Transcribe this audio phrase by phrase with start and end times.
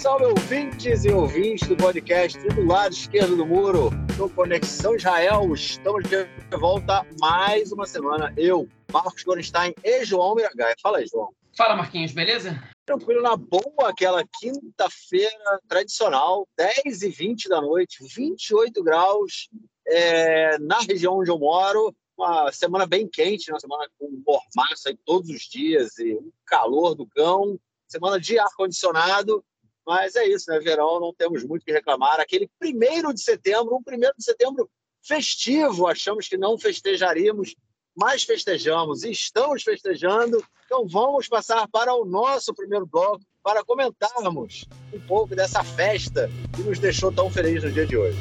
[0.00, 5.52] salve ouvintes e ouvintes do podcast do lado esquerdo do muro, no Conexão Israel.
[5.52, 6.26] Estamos de
[6.56, 8.32] volta mais uma semana.
[8.34, 10.74] Eu, Marcos Gorenstein e João Miragaia.
[10.82, 11.34] Fala aí, João.
[11.54, 12.58] Fala, Marquinhos, beleza?
[12.86, 19.50] Tranquilo, na boa, aquela quinta-feira tradicional, 10 e 20 da noite, 28 graus
[19.86, 21.94] é, na região onde eu moro.
[22.16, 26.94] Uma semana bem quente, uma semana com mormaço aí todos os dias e um calor
[26.94, 27.60] do cão.
[27.86, 29.44] Semana de ar-condicionado
[29.90, 30.60] mas é isso, né?
[30.60, 32.20] Verão, não temos muito que reclamar.
[32.20, 34.70] Aquele primeiro de setembro, um primeiro de setembro
[35.02, 37.56] festivo, achamos que não festejaríamos,
[37.96, 40.40] mas festejamos e estamos festejando.
[40.64, 46.62] Então vamos passar para o nosso primeiro bloco para comentarmos um pouco dessa festa que
[46.62, 48.18] nos deixou tão felizes no dia de hoje.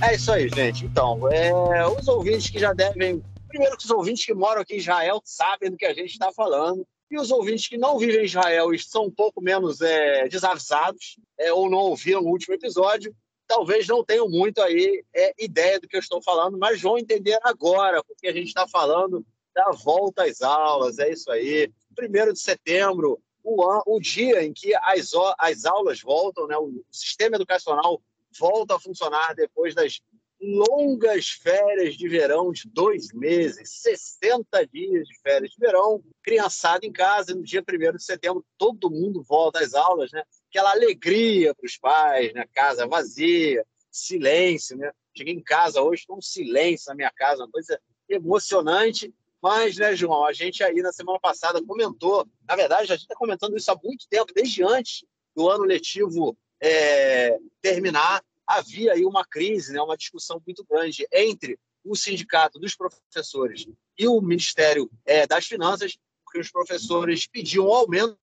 [0.00, 0.86] É isso aí, gente.
[0.86, 1.52] Então, é,
[1.86, 3.22] os ouvintes que já devem.
[3.46, 6.32] Primeiro que os ouvintes que moram aqui em Israel sabem do que a gente está
[6.32, 6.86] falando.
[7.12, 11.18] E os ouvintes que não vivem em Israel e são um pouco menos é, desavisados
[11.38, 13.14] é, ou não ouviram o último episódio,
[13.46, 17.38] talvez não tenham muito aí é, ideia do que eu estou falando, mas vão entender
[17.42, 19.22] agora, porque a gente está falando
[19.54, 21.70] da volta às aulas, é isso aí.
[21.94, 26.82] Primeiro de setembro, o, an, o dia em que as, as aulas voltam, né, o
[26.90, 28.00] sistema educacional
[28.40, 30.00] volta a funcionar depois das
[30.42, 36.92] longas férias de verão de dois meses, 60 dias de férias de verão, criançada em
[36.92, 40.24] casa, no dia 1 de setembro, todo mundo volta às aulas, né?
[40.50, 42.44] Aquela alegria para os pais, né?
[42.52, 44.90] Casa vazia, silêncio, né?
[45.16, 49.14] Cheguei em casa hoje com um silêncio na minha casa, uma coisa emocionante.
[49.40, 53.14] Mas, né, João, a gente aí na semana passada comentou, na verdade, a gente está
[53.14, 55.04] comentando isso há muito tempo, desde antes
[55.34, 58.22] do ano letivo é, terminar,
[58.56, 63.66] havia aí uma crise, né, uma discussão muito grande entre o sindicato dos professores
[63.98, 68.18] e o Ministério é, das Finanças, porque os professores pediam um aumento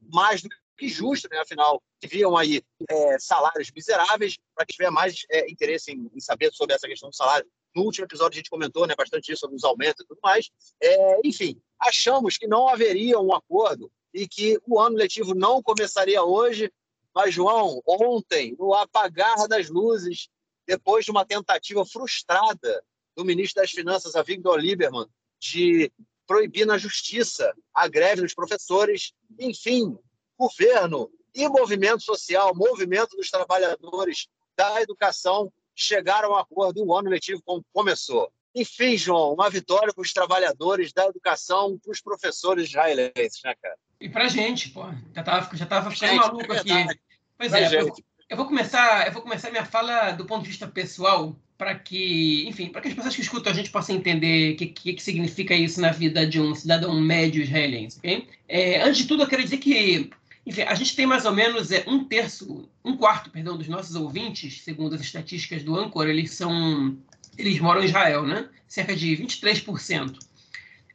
[0.00, 1.38] mais do que justo, né?
[1.38, 4.36] afinal, viam aí é, salários miseráveis.
[4.54, 7.82] Para quem tiver mais é, interesse em, em, saber sobre essa questão do salário, no
[7.82, 10.50] último episódio a gente comentou né, bastante isso sobre os aumentos e tudo mais.
[10.80, 16.22] É, enfim, achamos que não haveria um acordo e que o ano letivo não começaria
[16.22, 16.72] hoje,
[17.14, 20.28] mas, João, ontem, no apagar das luzes,
[20.66, 22.84] depois de uma tentativa frustrada
[23.16, 25.06] do ministro das Finanças, Avigdor Lieberman,
[25.38, 25.92] de
[26.26, 29.96] proibir na justiça a greve dos professores, enfim,
[30.36, 37.10] governo e movimento social, movimento dos trabalhadores da educação chegaram a acordo e o ano
[37.10, 37.42] letivo
[37.72, 38.32] começou.
[38.54, 43.76] Enfim, João, uma vitória para os trabalhadores da educação, para os professores israelenses, né, cara?
[44.00, 44.84] E para a gente, pô.
[45.14, 47.00] Já estava já tava ficando gente, maluco é aqui.
[47.36, 47.92] Pois é, eu,
[48.28, 52.46] eu, vou começar, eu vou começar minha fala do ponto de vista pessoal, para que,
[52.48, 55.02] enfim, para que as pessoas que escutam a gente possam entender o que, que, que,
[55.02, 58.26] significa isso na vida de um cidadão médio israelense, ok?
[58.48, 60.10] É, antes de tudo, eu quero dizer que,
[60.44, 63.94] enfim, a gente tem mais ou menos é, um terço, um quarto, perdão, dos nossos
[63.94, 66.98] ouvintes, segundo as estatísticas do Ancor, eles são,
[67.36, 68.48] eles moram em Israel, né?
[68.66, 70.18] Cerca de 23%.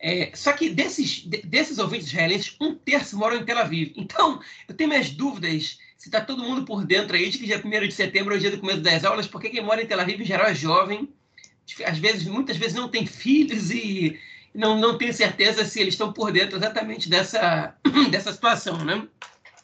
[0.01, 3.93] É, só que desses, desses ouvintes israelenses, um terço moram em Tel Aviv.
[3.97, 7.61] Então, eu tenho minhas dúvidas se está todo mundo por dentro aí de que dia
[7.63, 9.99] 1 de setembro é o dia do começo das aulas, porque quem mora em Tel
[9.99, 11.09] Aviv, em geral, é jovem,
[11.85, 14.17] às vezes, muitas vezes não tem filhos e
[14.55, 17.75] não, não tem certeza se eles estão por dentro exatamente dessa,
[18.09, 19.05] dessa situação, né?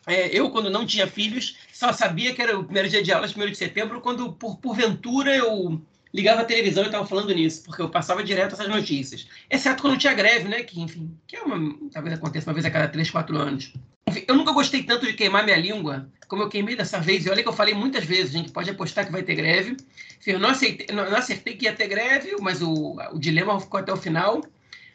[0.05, 3.35] É, eu, quando não tinha filhos, só sabia que era o primeiro dia de aulas,
[3.35, 5.81] 1 de setembro, quando, por, porventura, eu
[6.15, 9.27] ligava a televisão e estava falando nisso, porque eu passava direto essas notícias.
[9.49, 10.63] Exceto quando tinha greve, né?
[10.63, 13.73] Que, enfim, que é uma, talvez aconteça uma vez a cada 3, 4 anos.
[14.07, 17.25] Enfim, eu nunca gostei tanto de queimar minha língua como eu queimei dessa vez.
[17.25, 19.75] E olha que eu falei muitas vezes, gente pode apostar que vai ter greve.
[20.25, 23.79] Eu não, aceitei, não, não acertei que ia ter greve, mas o, o dilema ficou
[23.79, 24.41] até o final.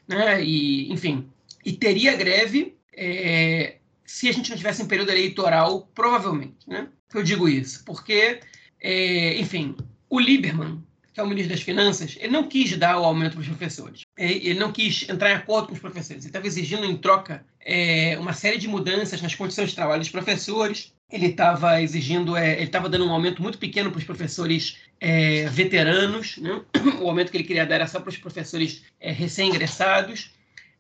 [0.09, 0.43] Né?
[0.43, 1.29] E, enfim,
[1.65, 6.67] e teria greve é, se a gente não tivesse em período eleitoral, provavelmente.
[6.67, 6.89] Né?
[7.15, 8.41] Eu digo isso, porque,
[8.81, 9.77] é, enfim,
[10.09, 10.83] o Lieberman,
[11.13, 14.03] que é o ministro das Finanças, ele não quis dar o aumento para os professores.
[14.17, 16.23] Ele não quis entrar em acordo com os professores.
[16.23, 20.11] Ele estava exigindo em troca é, uma série de mudanças nas condições de trabalho dos
[20.11, 20.93] professores.
[21.11, 25.47] Ele estava exigindo, é, ele estava dando um aumento muito pequeno para os professores é,
[25.49, 26.37] veteranos.
[26.39, 26.61] Né?
[27.01, 30.31] O aumento que ele queria dar era só para os professores é, recém-ingressados.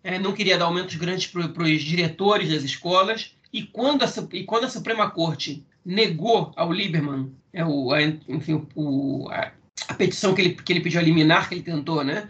[0.04, 3.34] É, não queria dar aumentos grandes para os diretores das escolas.
[3.52, 8.66] E quando, a, e quando a Suprema Corte negou ao Lieberman é, o, a, enfim,
[8.74, 9.52] o, a,
[9.90, 12.28] a petição que ele, que ele pediu a que ele tentou, né,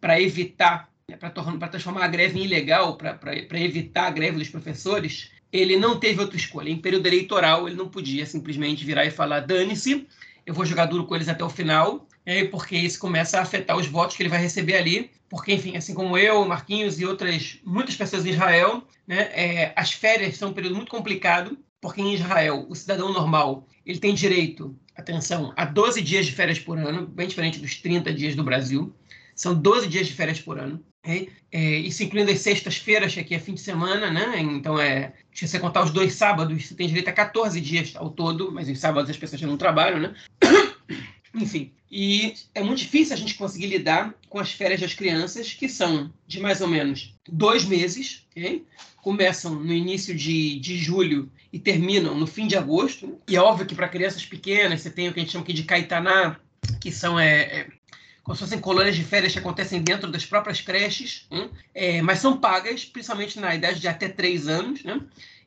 [0.00, 5.30] para evitar, né, para transformar a greve em ilegal, para evitar a greve dos professores,
[5.52, 6.70] ele não teve outra escolha.
[6.70, 10.08] Em período eleitoral, ele não podia simplesmente virar e falar: dane-se,
[10.46, 13.76] eu vou jogar duro com eles até o final, é, porque isso começa a afetar
[13.76, 17.58] os votos que ele vai receber ali, porque, enfim, assim como eu, Marquinhos e outras
[17.62, 22.14] muitas pessoas em Israel, né, é, as férias são um período muito complicado, porque em
[22.14, 27.06] Israel, o cidadão normal, ele tem direito, atenção, a 12 dias de férias por ano,
[27.06, 28.94] bem diferente dos 30 dias do Brasil.
[29.34, 30.82] São 12 dias de férias por ano.
[31.04, 34.38] É, é, isso incluindo as sextas-feiras, que aqui é fim de semana, né?
[34.40, 38.10] Então, é, se você contar os dois sábados, você tem direito a 14 dias ao
[38.10, 40.14] todo, mas em sábados as pessoas já não trabalham, né?
[41.34, 45.68] Enfim, e é muito difícil a gente conseguir lidar com as férias das crianças, que
[45.68, 48.64] são de mais ou menos dois meses, okay?
[49.02, 53.18] começam no início de, de julho e terminam no fim de agosto.
[53.28, 55.52] E é óbvio que para crianças pequenas, você tem o que a gente chama aqui
[55.52, 56.36] de caetaná,
[56.80, 57.66] que são é, é,
[58.22, 61.50] como se fossem colônias de férias que acontecem dentro das próprias creches, né?
[61.74, 64.82] é, mas são pagas, principalmente na idade de até três anos.
[64.82, 65.00] Né?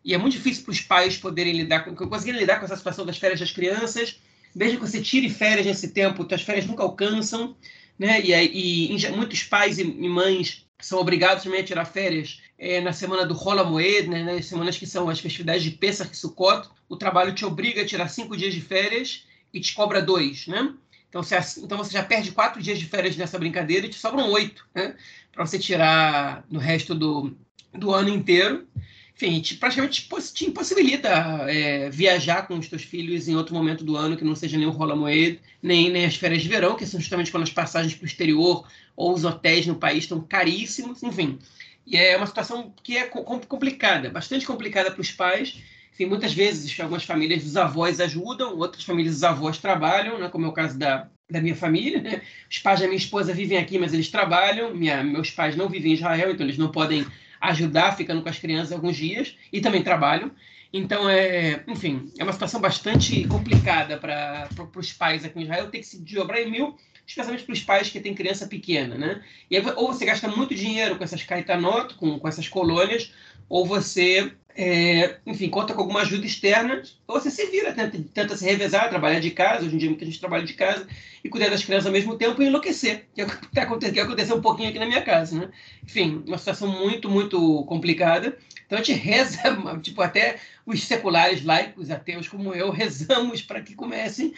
[0.04, 3.06] E é muito difícil para os pais poderem lidar com, conseguirem lidar com essa situação
[3.06, 4.20] das férias das crianças
[4.56, 7.56] mesmo que você tire férias nesse tempo, as férias nunca alcançam,
[8.00, 8.22] né?
[8.22, 12.80] E, e, e muitos pais e, e, mães são obrigados também a tirar férias é,
[12.80, 14.22] na semana do Rola Moed, né?
[14.22, 17.86] Nas semanas que são as festividades de Pesach e Sukkot, o trabalho te obriga a
[17.86, 20.74] tirar cinco dias de férias e te cobra dois, né?
[21.10, 24.30] Então você, então você já perde quatro dias de férias nessa brincadeira e te sobram
[24.32, 24.96] oito, né?
[25.32, 27.36] Para você tirar no resto do,
[27.74, 28.68] do ano inteiro
[29.16, 31.10] enfim, te, praticamente te impossibilita
[31.48, 34.68] é, viajar com os teus filhos em outro momento do ano que não seja nem
[34.68, 37.96] o Rola Moed, nem, nem as férias de verão, que são justamente quando as passagens
[37.96, 41.40] para o exterior ou os hotéis no país estão caríssimos, enfim.
[41.88, 45.62] E é uma situação que é complicada, bastante complicada para os pais.
[45.94, 50.46] Enfim, muitas vezes algumas famílias dos avós ajudam, outras famílias dos avós trabalham, né, como
[50.46, 52.02] é o caso da, da minha família.
[52.02, 52.22] Né?
[52.52, 54.76] Os pais da minha esposa vivem aqui, mas eles trabalham.
[54.76, 57.06] Minha, meus pais não vivem em Israel, então eles não podem
[57.40, 60.32] ajudar ficando com as crianças alguns dias e também trabalham.
[60.74, 65.80] Então, é, enfim, é uma situação bastante complicada para os pais aqui em Israel ter
[65.80, 66.76] que se dobrar em mil,
[67.08, 69.24] especialmente para os pais que têm criança pequena, né?
[69.50, 73.14] E aí, ou você gasta muito dinheiro com essas caetanot, com, com essas colônias,
[73.48, 78.38] ou você é, enfim, conta com alguma ajuda externa, ou você se vira, tenta, tenta,
[78.38, 80.88] se revezar, trabalhar de casa, hoje em dia muita gente trabalha de casa,
[81.22, 84.00] e cuidar das crianças ao mesmo tempo e enlouquecer, que é o que, tá que
[84.00, 85.50] aconteceu um pouquinho aqui na minha casa, né?
[85.84, 88.38] Enfim, uma situação muito, muito complicada.
[88.66, 89.40] Então a gente reza,
[89.84, 94.34] tipo, até os seculares laicos, ateus como eu, rezamos para que comecem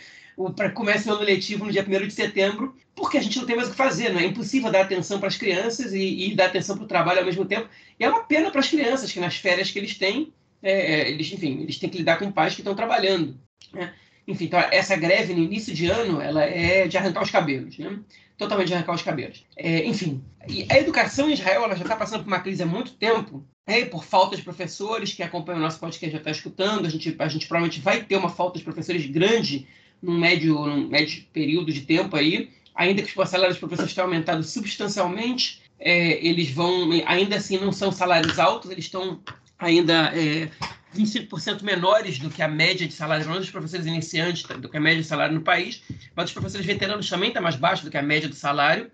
[0.56, 3.56] para comece o ano letivo no dia 1 de setembro, porque a gente não tem
[3.56, 6.46] mais o que fazer, não é impossível dar atenção para as crianças e, e, dar
[6.46, 7.68] atenção para o trabalho ao mesmo tempo.
[8.00, 10.32] E é uma pena para as crianças que nas férias que eles têm,
[10.62, 13.40] é, é, eles, enfim, eles têm que lidar com pais que estão trabalhando.
[13.74, 13.94] Né?
[14.28, 18.00] Enfim, então essa greve no início de ano, ela é de arrancar os cabelos, né?
[18.38, 19.44] Totalmente de arrancar os cabelos.
[19.56, 20.24] É, enfim,
[20.70, 23.86] a educação em Israel ela já está passando por uma crise há muito tempo, é,
[23.86, 26.86] por falta de professores que acompanham o nosso podcast já está escutando.
[26.86, 29.66] A gente, a gente provavelmente vai ter uma falta de professores grande
[30.02, 34.08] num médio, num médio período de tempo aí, ainda que os salários dos professores tenham
[34.08, 39.20] aumentado substancialmente, é, eles vão, ainda assim, não são salários altos, eles estão
[39.60, 40.50] ainda é,
[40.96, 44.80] 25% menores do que a média de salário, não dos professores iniciantes, do que a
[44.80, 45.84] média de salário no país,
[46.16, 48.90] mas os professores veteranos também está mais baixo do que a média do salário.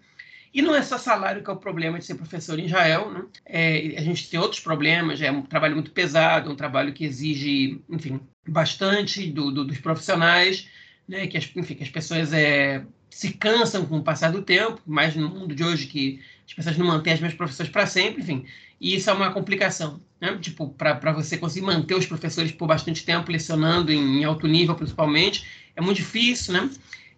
[0.54, 3.24] E não é só salário que é o problema de ser professor em Israel, né?
[3.44, 7.82] É, a gente tem outros problemas, é um trabalho muito pesado, um trabalho que exige,
[7.90, 10.68] enfim, bastante do, do, dos profissionais
[11.08, 14.82] né, que, as, enfim, que as pessoas é, se cansam com o passar do tempo,
[14.86, 18.22] mais no mundo de hoje que as pessoas não mantêm as mesmas professores para sempre,
[18.22, 18.46] enfim,
[18.80, 20.38] e isso é uma complicação, né?
[20.42, 24.76] Tipo, para você conseguir manter os professores por bastante tempo lecionando em, em alto nível,
[24.76, 25.46] principalmente,
[25.76, 26.70] é muito difícil, né?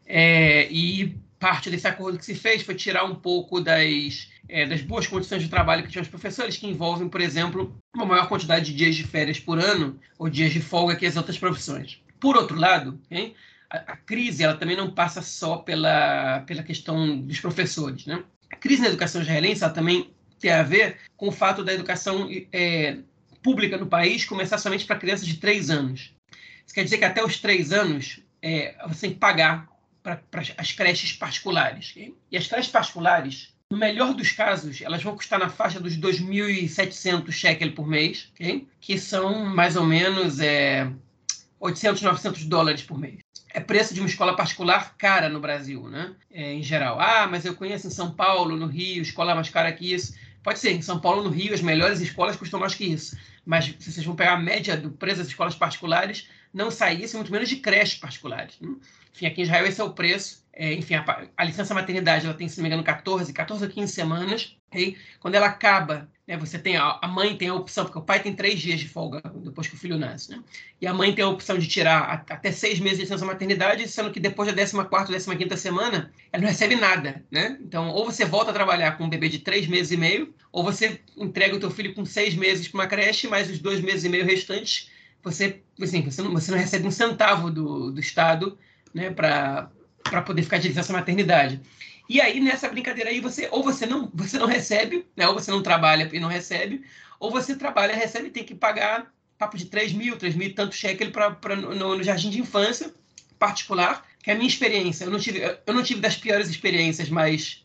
[0.06, 4.82] É, e parte desse acordo que se fez foi tirar um pouco das, é, das
[4.82, 8.66] boas condições de trabalho que tinham os professores, que envolvem, por exemplo, uma maior quantidade
[8.66, 12.00] de dias de férias por ano ou dias de folga que as outras profissões.
[12.20, 13.34] Por outro lado, hein,
[13.88, 18.06] a, crise ela também não passa só pela, pela questão dos professores.
[18.06, 18.24] Né?
[18.52, 22.30] A crise na educação israelense ela também tem a ver com o fato da educação
[22.52, 22.98] é,
[23.42, 26.14] pública no país começar somente para crianças de três anos.
[26.66, 29.68] Isso quer dizer que até os três anos é, você tem que pagar
[30.02, 30.22] para
[30.58, 31.94] as creches particulares.
[32.32, 37.32] E as creches particulares, no melhor dos casos, elas vão custar na faixa dos 2.700
[37.32, 38.68] shekel por mês, okay?
[38.80, 40.92] que são mais ou menos é,
[41.60, 46.14] 800, 900 dólares por mês é preço de uma escola particular cara no Brasil, né?
[46.30, 47.00] É, em geral.
[47.00, 50.14] Ah, mas eu conheço em São Paulo, no Rio, escola mais cara que isso.
[50.44, 53.18] Pode ser, em São Paulo, no Rio, as melhores escolas custam mais que isso.
[53.46, 57.32] Mas se vocês vão pegar a média do preço das escolas particulares, não saísse, muito
[57.32, 58.60] menos de creches particulares.
[58.60, 58.76] Né?
[59.14, 60.44] Enfim, aqui em Israel esse é o preço.
[60.52, 63.72] É, enfim, a, a, licença maternidade ela tem, se não me engano, 14, 14 ou
[63.72, 64.58] 15 semanas.
[64.68, 64.98] Okay?
[65.22, 68.22] Quando ela acaba, né, você tem a, a, mãe tem a opção, porque o pai
[68.22, 70.44] tem três dias de folga depois que o filho nasce, né?
[70.82, 73.88] E a mãe tem a opção de tirar a, até seis meses de licença maternidade,
[73.88, 77.58] sendo que depois da 14 ou 15 semana, ela não recebe nada, né?
[77.62, 80.64] Então, ou você volta a trabalhar com um bebê de três meses e meio, ou
[80.64, 84.04] você entrega o teu filho com seis meses para uma creche, mais os dois meses
[84.04, 84.90] e meio restantes,
[85.24, 88.58] você, assim, você, não, você não recebe um centavo do, do Estado
[88.94, 89.70] né, para
[90.26, 91.62] poder ficar de licença maternidade.
[92.08, 95.52] E aí, nessa brincadeira aí, você ou você não, você não recebe, né, ou você
[95.52, 96.84] não trabalha e não recebe,
[97.20, 100.54] ou você trabalha, recebe e tem que pagar papo de 3 mil, 3 mil e
[100.54, 102.94] tanto shekel pra, pra, no, no jardim de infância
[103.38, 105.06] particular, que é a minha experiência.
[105.06, 107.64] Eu não tive, eu não tive das piores experiências, mas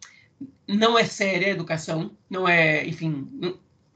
[0.66, 3.28] não é séria a educação, não é, enfim,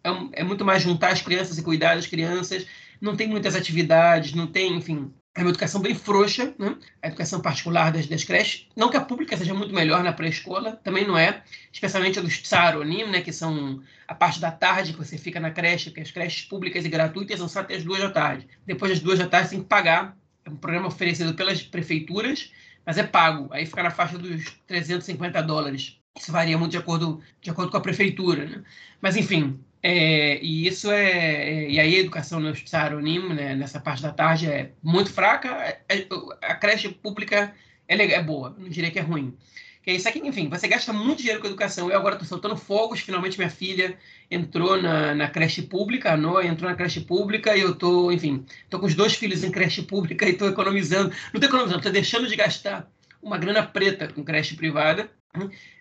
[0.02, 2.66] é, é muito mais juntar as crianças e cuidar das crianças,
[3.00, 6.76] não tem muitas atividades, não tem, enfim, é uma educação bem frouxa, né?
[7.02, 8.68] a educação particular das, das creches.
[8.76, 12.38] Não que a pública seja muito melhor na pré-escola, também não é, especialmente a dos
[12.38, 13.20] tsaronim, né?
[13.20, 16.84] que são a parte da tarde que você fica na creche, que as creches públicas
[16.84, 18.46] e gratuitas são só até as duas da tarde.
[18.64, 20.16] Depois das duas da tarde, você tem que pagar.
[20.44, 22.52] É um programa oferecido pelas prefeituras,
[22.86, 23.48] mas é pago.
[23.52, 25.98] Aí fica na faixa dos 350 dólares.
[26.16, 28.44] Isso varia muito de acordo, de acordo com a prefeitura.
[28.44, 28.62] Né?
[29.00, 33.78] Mas, enfim, é, e isso é, é, E aí a educação no Tsaronim, né, nessa
[33.78, 35.50] parte da tarde, é muito fraca.
[35.50, 36.08] É, é
[36.40, 37.54] a creche pública
[37.86, 39.36] é, é boa, não diria que é ruim.
[39.82, 41.90] Que é isso aqui, enfim, você gasta muito dinheiro com educação.
[41.90, 43.98] Eu agora estou soltando fogos, finalmente minha filha
[44.30, 48.46] entrou na, na creche pública, a Noa entrou na creche pública e eu estou, enfim,
[48.64, 51.10] estou com os dois filhos em creche pública e estou economizando.
[51.10, 52.90] Não estou economizando, estou deixando de gastar
[53.22, 55.10] uma grana preta com creche privada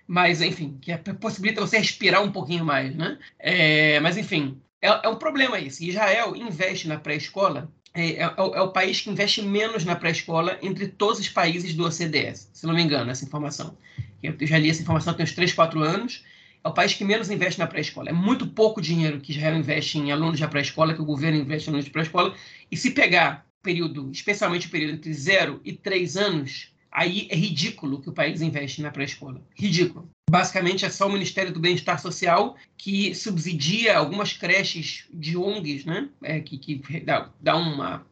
[0.08, 3.18] mas enfim, que é, possibilita você respirar um pouquinho mais, né?
[3.40, 5.84] É, mas enfim, é, é, um problema isso.
[5.84, 10.58] Israel investe na pré-escola, é, é, é, é o país que investe menos na pré-escola
[10.62, 13.78] entre todos os países do OCDE, se não me engano, essa informação.
[14.22, 16.24] Eu já li essa informação tem uns 3, 4 anos.
[16.64, 18.10] É o país que menos investe na pré-escola.
[18.10, 21.68] É muito pouco dinheiro que Israel investe em alunos de pré-escola, que o governo investe
[21.68, 22.34] em alunos de pré-escola.
[22.72, 28.02] E se pegar período, especialmente o período entre 0 e 3 anos, aí é ridículo
[28.02, 29.42] que o país investe na pré-escola.
[29.56, 30.08] Ridículo.
[30.30, 36.10] Basicamente, é só o Ministério do Bem-Estar Social que subsidia algumas creches de ONGs, né?
[36.22, 38.06] É, que, que dá, dá uma,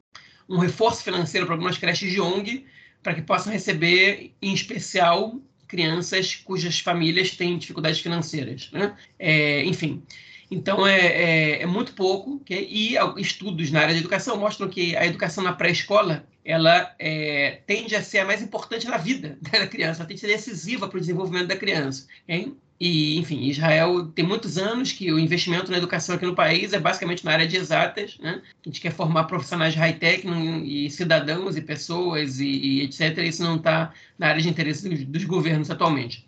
[0.50, 2.66] um reforço financeiro para algumas creches de ONG
[3.02, 8.70] para que possam receber, em especial, crianças cujas famílias têm dificuldades financeiras.
[8.72, 8.96] Né?
[9.18, 10.04] É, enfim,
[10.52, 12.36] então é, é, é muito pouco.
[12.42, 12.68] Okay?
[12.70, 17.96] E estudos na área de educação mostram que a educação na pré-escola ela é, tende
[17.96, 20.98] a ser a mais importante na vida da criança, ela tem que ser decisiva para
[20.98, 22.08] o desenvolvimento da criança.
[22.28, 22.58] Hein?
[22.80, 26.80] E, enfim, Israel tem muitos anos que o investimento na educação aqui no país é
[26.80, 28.18] basicamente na área de exatas.
[28.18, 28.42] Né?
[28.44, 30.28] A gente quer formar profissionais de high-tech
[30.66, 33.20] e cidadãos e pessoas e, e etc.
[33.20, 36.26] Isso não está na área de interesse dos, dos governos atualmente.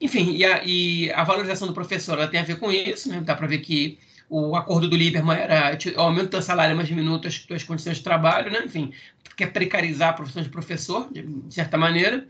[0.00, 3.08] Enfim, e a, e a, valorização do professor ela tem a ver com isso.
[3.08, 3.20] Né?
[3.20, 7.20] Dá para ver que o acordo do Lieberman era aumento do salário mas diminui
[7.50, 8.62] as condições de trabalho, né?
[8.64, 8.92] enfim,
[9.36, 12.28] quer precarizar a profissão de professor, de, certa maneira,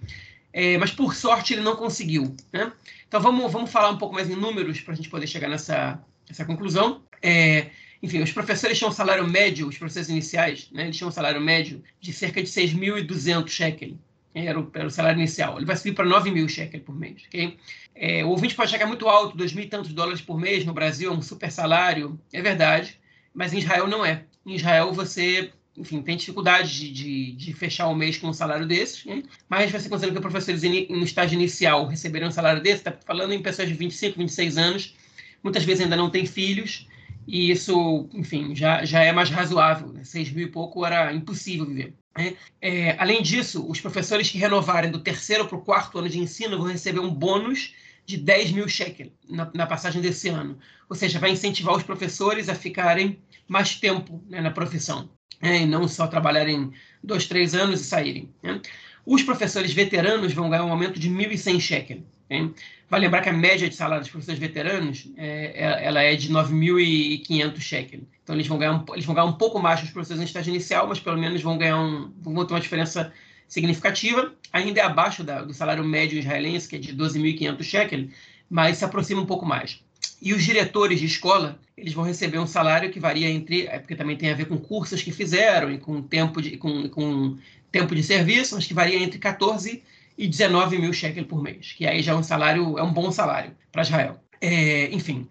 [0.53, 2.35] é, mas por sorte ele não conseguiu.
[2.53, 2.73] Né?
[3.07, 6.03] Então vamos, vamos falar um pouco mais em números para a gente poder chegar nessa,
[6.29, 7.03] nessa conclusão.
[7.21, 7.71] É,
[8.03, 11.41] enfim, os professores tinham um salário médio, os professores iniciais, né, eles tinham um salário
[11.41, 13.99] médio de cerca de 6.200 shekel.
[14.35, 15.57] Era o, era o salário inicial.
[15.57, 17.23] Ele vai subir para 9 mil shekel por mês.
[17.27, 17.57] Okay?
[17.95, 20.73] É, o ouvinte pode chegar muito alto, dois mil e tantos dólares por mês no
[20.73, 22.99] Brasil, é um super salário, é verdade,
[23.35, 24.25] mas em Israel não é.
[24.47, 28.67] Em Israel você, enfim, tem dificuldade de, de, de fechar o mês com um salário
[28.67, 29.23] desses, né?
[29.49, 33.43] mas você considera que professores no estágio inicial receberem um salário desse, está falando em
[33.43, 34.97] pessoas de 25, 26 anos,
[35.43, 36.87] muitas vezes ainda não têm filhos,
[37.31, 39.93] e isso, enfim, já, já é mais razoável.
[39.93, 40.03] Né?
[40.03, 41.95] 6 mil e pouco era impossível viver.
[42.19, 42.37] Né?
[42.61, 46.59] É, além disso, os professores que renovarem do terceiro para o quarto ano de ensino
[46.59, 47.73] vão receber um bônus
[48.05, 50.59] de 10 mil shekel na, na, passagem desse ano.
[50.89, 55.09] Ou seja, vai incentivar os professores a ficarem mais tempo né, na profissão.
[55.41, 56.73] Né, e não só trabalharem
[57.03, 58.29] dois, três anos e saírem.
[58.43, 58.61] Né?
[59.07, 62.03] Os professores veteranos vão ganhar um aumento de 1.100 shekel.
[62.31, 62.51] Né?
[62.89, 66.33] Vale lembrar que a média de salário dos professores veteranos é, é ela é de
[66.33, 68.01] 9.500 shekel.
[68.23, 70.25] Então, eles vão, ganhar um, eles vão ganhar um pouco mais que os professores em
[70.25, 73.13] estágio inicial, mas pelo menos vão ganhar um, vão ter uma diferença
[73.49, 74.33] significativa.
[74.53, 78.09] Ainda é abaixo da, do salário médio israelense, que é de 12.500 shekel,
[78.49, 79.83] mas se aproxima um pouco mais.
[80.23, 83.97] E os diretores de escola, eles vão receber um salário que varia entre, é porque
[83.97, 87.39] também tem a ver com cursos que fizeram e com tempo de, com, com
[87.73, 89.83] tempo de serviço, mas que varia entre 14
[90.21, 93.11] e 19 mil shekel por mês, que aí já é um salário, é um bom
[93.11, 94.21] salário para Israel.
[94.39, 95.27] É, enfim,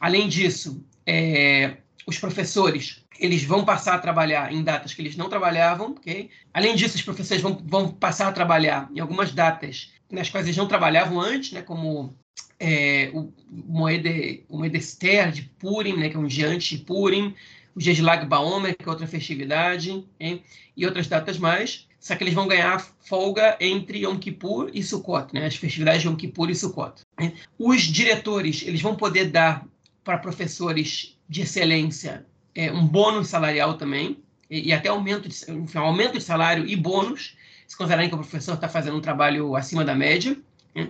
[0.00, 5.28] além disso, é, os professores eles vão passar a trabalhar em datas que eles não
[5.28, 6.28] trabalhavam, ok?
[6.52, 10.56] Além disso, os professores vão, vão passar a trabalhar em algumas datas nas quais eles
[10.56, 11.62] não trabalhavam antes, né?
[11.62, 12.12] Como
[12.58, 14.10] é, o Moeda,
[14.48, 16.08] o de Purim, né?
[16.08, 17.32] Que é um dia antes de Purim,
[17.76, 20.42] o dia de Lag Baomer, que é outra festividade, okay?
[20.74, 21.86] e outras datas mais.
[22.00, 25.46] Só que eles vão ganhar folga entre Yom Kippur e Sukkot, né?
[25.46, 27.02] As festividades de Yom Kippur e Sukkot.
[27.20, 27.34] Né?
[27.58, 29.66] Os diretores, eles vão poder dar
[30.02, 34.18] para professores de excelência é, um bônus salarial também,
[34.48, 38.18] e, e até aumento de, enfim, aumento de salário e bônus, se considerarem que o
[38.18, 40.36] professor está fazendo um trabalho acima da média.
[40.74, 40.88] Né?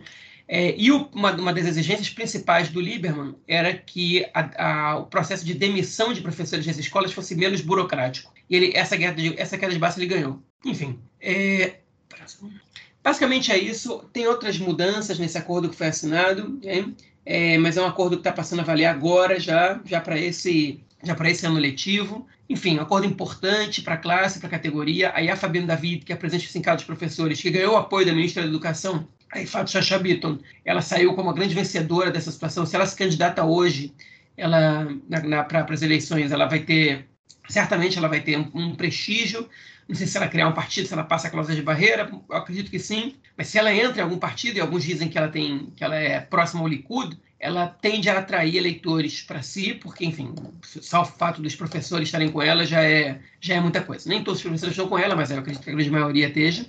[0.48, 5.06] É, e o, uma, uma, das exigências principais do Lieberman era que a, a, o
[5.06, 8.32] processo de demissão de professores das escolas fosse menos burocrático.
[8.48, 10.40] E ele, essa, queda de, essa queda de base ele ganhou.
[10.64, 11.78] Enfim, é,
[13.02, 14.04] basicamente é isso.
[14.12, 16.60] Tem outras mudanças nesse acordo que foi assinado,
[17.24, 20.80] é, mas é um acordo que está passando a valer agora, já, já para esse
[21.02, 22.26] já para esse ano letivo.
[22.48, 25.12] Enfim, um acordo importante para a classe, para a categoria.
[25.14, 28.06] Aí a Fabiana David, que é presidente do Sindicato dos Professores, que ganhou o apoio
[28.06, 32.30] da ministra da Educação, a Ifat Chacha Bitton, ela saiu como a grande vencedora dessa
[32.30, 32.66] situação.
[32.66, 33.94] Se ela se candidata hoje
[34.36, 34.86] ela
[35.48, 37.06] para as eleições, ela vai ter,
[37.48, 39.48] certamente ela vai ter um, um prestígio.
[39.88, 42.70] Não sei se ela criar um partido, se ela passa a cláusula de barreira, acredito
[42.70, 43.14] que sim.
[43.36, 45.94] Mas se ela entra em algum partido, e alguns dizem que ela tem, que ela
[45.94, 51.04] é próxima ao Likud, ela tende a atrair eleitores para si, porque, enfim, só o
[51.04, 54.08] fato dos professores estarem com ela já é, já é muita coisa.
[54.08, 56.66] Nem todos os professores estão com ela, mas eu acredito que a grande maioria esteja.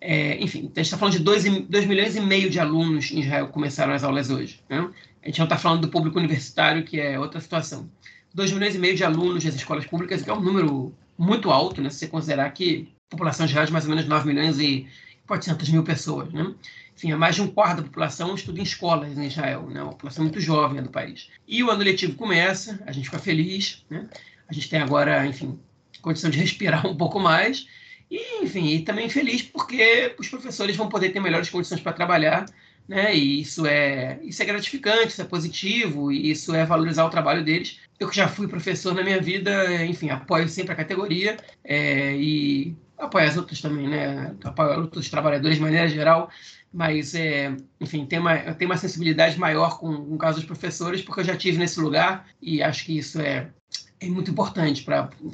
[0.00, 0.06] Né?
[0.08, 3.46] É, enfim, a gente está falando de 2 milhões e meio de alunos em Israel
[3.46, 4.60] que começaram as aulas hoje.
[4.68, 4.88] Né?
[5.22, 7.88] A gente não está falando do público universitário, que é outra situação.
[8.34, 11.82] 2 milhões e meio de alunos das escolas públicas, que é um número muito alto,
[11.82, 11.90] né?
[11.90, 14.58] se você considerar que a população de Israel é de mais ou menos 9 milhões
[14.58, 14.86] e
[15.26, 16.32] 400 mil pessoas.
[16.32, 16.54] Né?
[16.96, 19.82] enfim, mais de um quarto da população estuda em escolas em Israel, né?
[19.82, 21.30] uma população muito jovem do país.
[21.48, 24.06] E o ano letivo começa, a gente fica feliz, né?
[24.46, 25.58] a gente tem agora, enfim,
[26.02, 27.66] condição de respirar um pouco mais,
[28.10, 32.46] e, enfim, e também feliz porque os professores vão poder ter melhores condições para trabalhar,
[32.88, 33.14] né?
[33.14, 37.44] E isso é, isso é gratificante, isso é positivo, e isso é valorizar o trabalho
[37.44, 37.80] deles.
[37.98, 42.74] Eu que já fui professor na minha vida, enfim, apoio sempre a categoria é, e
[42.98, 44.34] apoio as outras também, né?
[44.42, 46.30] Apoio outros trabalhadores de maneira geral
[46.72, 51.02] mas, é, enfim, tem uma, tem uma sensibilidade maior com, com o caso dos professores,
[51.02, 53.50] porque eu já tive nesse lugar e acho que isso é,
[53.98, 55.32] é muito importante para o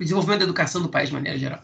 [0.00, 1.62] desenvolvimento da educação do país de maneira geral.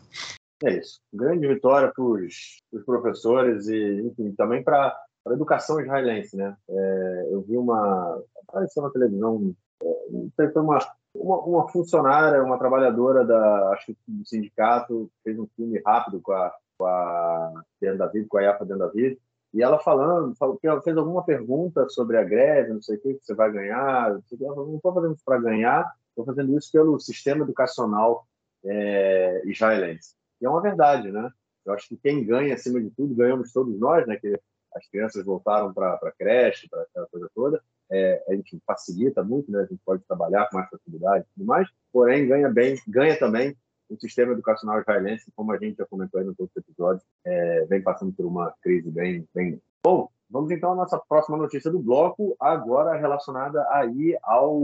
[0.64, 1.00] É isso.
[1.12, 6.56] Grande vitória para os professores e, enfim, também para a educação israelense, né?
[6.68, 8.22] É, eu vi uma...
[8.48, 10.78] apareceu na televisão, é, foi uma,
[11.14, 16.52] uma, uma, funcionária, uma trabalhadora da, acho do sindicato, fez um filme rápido com a
[16.78, 19.18] com a Dan David, com a Yafa Dan David,
[19.52, 23.24] e ela falando, falou, fez alguma pergunta sobre a greve, não sei o que, que
[23.24, 24.10] você vai ganhar.
[24.10, 28.26] Ela falou, não estou fazendo isso para ganhar, estou fazendo isso pelo sistema educacional
[28.64, 30.14] é, israelense.
[30.40, 31.30] E é uma verdade, né?
[31.64, 34.16] Eu acho que quem ganha, acima de tudo, ganhamos todos nós, né?
[34.16, 34.38] Que
[34.74, 37.62] as crianças voltaram para a creche, para aquela coisa toda.
[37.90, 39.60] É, a gente facilita muito, né?
[39.60, 41.68] A gente pode trabalhar com mais facilidade e tudo mais.
[41.92, 43.56] Porém, ganha bem, ganha também
[43.88, 47.82] o sistema educacional israelense, como a gente já comentou aí no outros episódios, é, vem
[47.82, 49.60] passando por uma crise bem, bem.
[49.82, 54.60] Bom, vamos então à nossa próxima notícia do bloco, agora relacionada aí ao,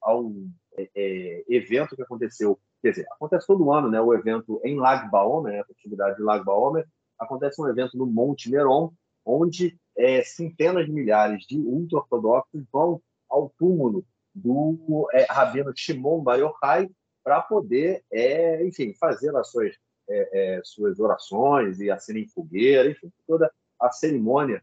[0.00, 0.32] ao
[0.76, 2.58] é, é, evento que aconteceu.
[2.82, 4.00] Quer dizer, acontece todo ano, né?
[4.00, 6.86] O evento em Lag Baomer, né, a festividade de Lag Baomer,
[7.18, 8.92] acontece um evento no Monte Meron,
[9.24, 16.38] onde é, centenas de milhares de ultra-ortodoxos vão ao túmulo do é, rabino Shimon Bar
[16.38, 16.90] Yochai,
[17.22, 19.74] para poder, é, enfim, fazer as suas,
[20.08, 24.62] é, é, suas orações e acenderem fogueira, enfim, toda a cerimônia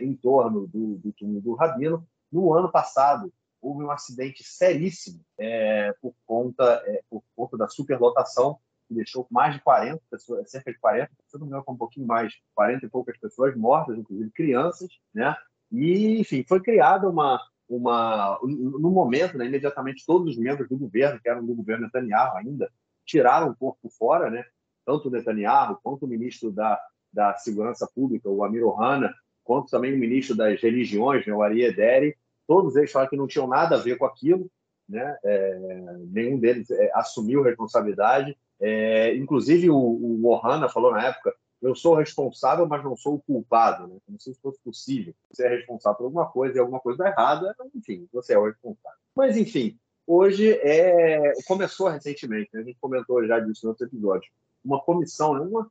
[0.00, 2.06] em torno do, do túmulo do Rabino.
[2.32, 8.58] No ano passado, houve um acidente seríssimo é, por, conta, é, por conta da superlotação,
[8.88, 12.06] que deixou mais de 40 pessoas, cerca de 40, se não me engano, um pouquinho
[12.06, 15.36] mais, 40 e poucas pessoas mortas, inclusive crianças, né?
[15.70, 21.20] E, enfim, foi criada uma, uma no momento, né, imediatamente todos os membros do governo,
[21.20, 22.70] que eram do governo Netanyahu ainda,
[23.06, 24.44] tiraram o corpo fora, né?
[24.84, 26.80] Tanto o Netanyahu quanto o ministro da,
[27.12, 31.62] da Segurança Pública, o Amir Ohana, quanto também o ministro das religiões, né, o Ari
[31.62, 32.16] Ederi,
[32.50, 34.50] todos eles falaram que não tinham nada a ver com aquilo,
[34.88, 35.16] né?
[35.22, 38.36] É, nenhum deles é, assumiu responsabilidade.
[38.58, 41.32] É, inclusive o, o Ohana falou na época
[41.62, 43.98] eu sou responsável, mas não sou o culpado, né?
[44.04, 45.14] Como se fosse possível.
[45.30, 48.98] Você é responsável por alguma coisa e alguma coisa errada, enfim, você é o responsável.
[49.14, 51.32] Mas, enfim, hoje é...
[51.46, 52.62] começou recentemente, né?
[52.62, 54.28] a gente comentou já disso no outro episódio,
[54.64, 55.40] uma comissão, né?
[55.42, 55.70] uma,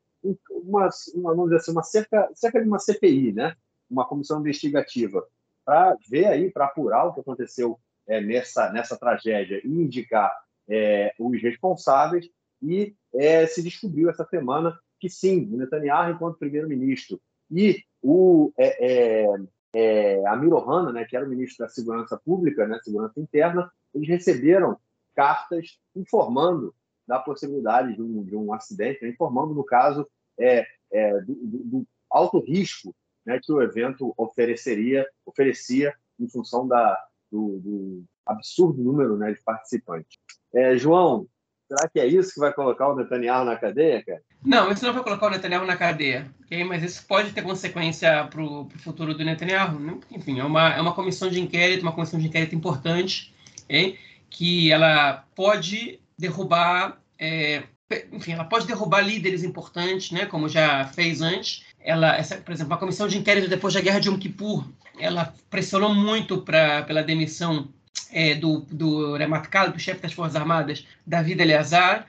[0.50, 3.54] uma, uma, vamos dizer assim, uma cerca, cerca de uma CPI, né?
[3.90, 5.28] uma comissão investigativa,
[5.70, 10.36] para ver aí, para apurar o que aconteceu é, nessa, nessa tragédia e indicar
[10.68, 12.28] é, os responsáveis.
[12.60, 19.24] E é, se descobriu essa semana que sim, o Netanyahu, enquanto primeiro-ministro, e o é,
[19.24, 19.28] é,
[19.76, 24.10] é, Amir Ohana, né, que era o ministro da Segurança Pública, né, Segurança Interna, eles
[24.10, 24.76] receberam
[25.16, 26.74] cartas informando
[27.08, 31.88] da possibilidade de um, de um acidente, né, informando, no caso, é, é, do, do,
[32.10, 32.96] alto risco
[33.30, 37.00] né, que o evento ofereceria, oferecia em função da,
[37.32, 40.18] do, do absurdo número né, de participantes.
[40.52, 41.28] É, João,
[41.68, 44.22] será que é isso que vai colocar o Netanyahu na cadeia, cara?
[44.44, 46.64] Não, isso não vai colocar o Netanyahu na cadeia, okay?
[46.64, 49.80] mas isso pode ter consequência para o futuro do Netanyahu.
[49.80, 50.00] Né?
[50.10, 53.32] Enfim, é uma, é uma comissão de inquérito, uma comissão de inquérito importante,
[53.66, 54.00] okay?
[54.28, 57.64] que ela pode derrubar, é,
[58.12, 60.26] enfim, ela pode derrubar líderes importantes, né?
[60.26, 61.69] como já fez antes.
[61.80, 64.68] Ela, essa, por exemplo, a comissão de inquérito depois da guerra de Yom Kippur,
[65.00, 67.70] ela pressionou muito pra, pela demissão
[68.12, 72.08] é, do, do Rematkal, do chefe das Forças Armadas, David Eleazar,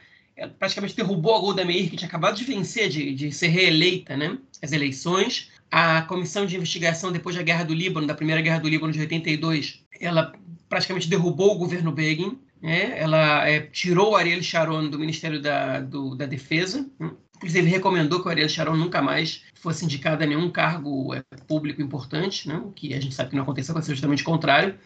[0.58, 4.38] praticamente derrubou a Golda Meir, que tinha acabado de vencer, de, de ser reeleita, né,
[4.62, 5.50] as eleições.
[5.70, 9.00] A comissão de investigação depois da Guerra do Líbano, da Primeira Guerra do Líbano de
[9.00, 10.32] 82, ela
[10.68, 12.98] praticamente derrubou o governo Begin, né?
[12.98, 17.10] ela é, tirou Ariel Sharon do Ministério da, do, da Defesa, né?
[17.40, 21.80] Inclusive recomendou que o Ariel Sharon nunca mais fosse indicado a nenhum cargo é, público
[21.80, 22.62] importante, né?
[22.76, 24.78] que a gente sabe que não aconteceu, aconteceu justamente o contrário.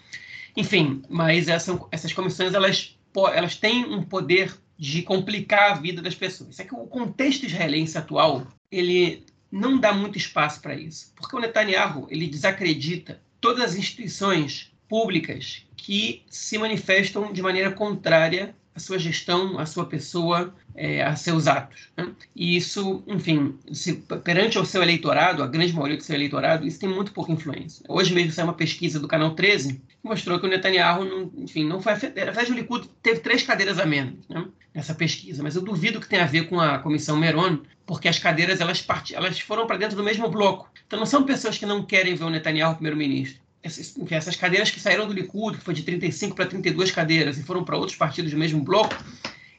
[0.56, 2.96] Enfim, mas essa, essas comissões elas,
[3.34, 6.60] elas têm um poder de complicar a vida das pessoas.
[6.60, 11.40] É que o contexto israelense atual ele não dá muito espaço para isso, porque o
[11.40, 18.98] Netanyahu ele desacredita todas as instituições públicas que se manifestam de maneira contrária à sua
[18.98, 21.88] gestão, à sua pessoa, é, a seus atos.
[21.96, 22.10] Né?
[22.34, 26.80] E isso, enfim, se, perante o seu eleitorado, a grande maioria do seu eleitorado, isso
[26.80, 27.84] tem muito pouca influência.
[27.88, 31.64] Hoje mesmo saiu uma pesquisa do Canal 13 que mostrou que o Netanyahu, não, enfim,
[31.64, 32.32] não foi afetado.
[32.32, 36.08] Na o Likud teve três cadeiras a menos né, nessa pesquisa, mas eu duvido que
[36.08, 39.14] tenha a ver com a comissão Meron, porque as cadeiras elas, part...
[39.14, 40.68] elas foram para dentro do mesmo bloco.
[40.86, 43.43] Então não são pessoas que não querem ver o Netanyahu primeiro-ministro.
[43.64, 47.42] Enfim, essas cadeiras que saíram do Likud, que foi de 35 para 32 cadeiras, e
[47.42, 48.94] foram para outros partidos do mesmo bloco,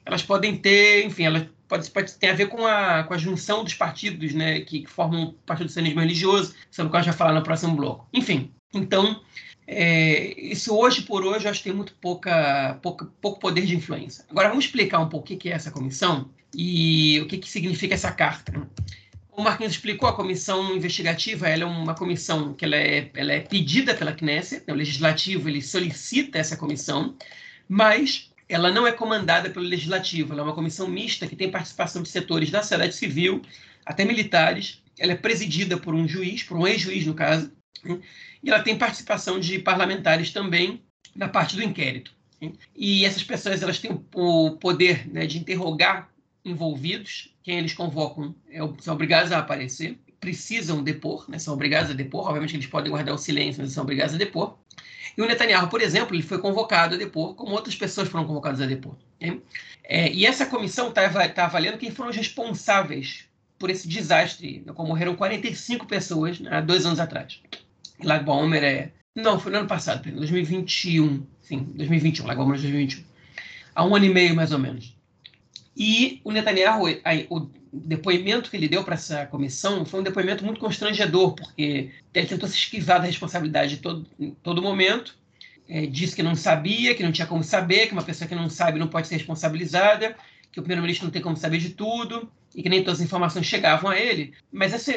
[0.06, 3.63] elas podem ter, enfim, elas pode, pode ter a ver com a, com a junção
[3.63, 7.02] dos partidos, né, que, que formam o Partido do Sionismo Religioso, sobre o que a
[7.02, 8.08] gente vai falar no próximo bloco.
[8.13, 9.22] Enfim, então,
[9.68, 13.76] é, isso hoje por hoje eu acho que tem muito pouca, pouca, pouco poder de
[13.76, 14.24] influência.
[14.30, 17.96] Agora, vamos explicar um pouco o que é essa comissão e o que, que significa
[17.96, 18.54] essa carta.
[19.38, 23.41] O Marquinhos explicou, a comissão investigativa ela é uma comissão que ela é, ela é
[23.41, 24.74] pedida pela Knesset, né?
[24.74, 27.17] o Legislativo ele solicita essa comissão,
[27.67, 32.02] mas ela não é comandada pelo Legislativo, ela é uma comissão mista que tem participação
[32.02, 33.41] de setores da sociedade civil,
[33.86, 37.52] até militares, ela é presidida por um juiz, por um ex-juiz no caso,
[37.84, 38.00] né?
[38.41, 40.82] e ela tem participação de parlamentares também
[41.13, 42.13] na parte do inquérito.
[42.41, 42.54] Né?
[42.74, 46.10] E essas pessoas elas têm o poder de interrogar
[46.45, 51.93] envolvidos, quem eles convocam é, são obrigados a aparecer, precisam depor, né, são obrigados a
[51.93, 54.58] depor, obviamente eles podem guardar o silêncio, mas são obrigados a depor.
[55.17, 58.62] E o Netanyahu, por exemplo, ele foi convocado a depor, como outras pessoas foram convocadas
[58.62, 58.95] a depor.
[59.19, 59.39] Né?
[59.84, 63.25] É, e essa comissão está tá avaliando quem foram os responsáveis
[63.58, 67.41] por esse desastre, né, como morreram 45 pessoas né, há dois anos atrás.
[68.03, 68.91] Lag Baomer é...
[69.15, 71.25] Não, foi no ano passado, 2021.
[71.41, 73.03] Sim, 2021, Lag Baomer 2021.
[73.73, 74.94] Há um ano e meio, mais ou menos.
[75.76, 76.86] E o Netanyahu,
[77.30, 82.28] o depoimento que ele deu para essa comissão foi um depoimento muito constrangedor, porque ele
[82.28, 85.18] tentou se esquivar da responsabilidade todo, em todo momento,
[85.68, 88.50] é, disse que não sabia, que não tinha como saber, que uma pessoa que não
[88.50, 90.16] sabe não pode ser responsabilizada,
[90.52, 93.46] que o primeiro-ministro não tem como saber de tudo, e que nem todas as informações
[93.46, 94.34] chegavam a ele.
[94.52, 94.94] Mas essa,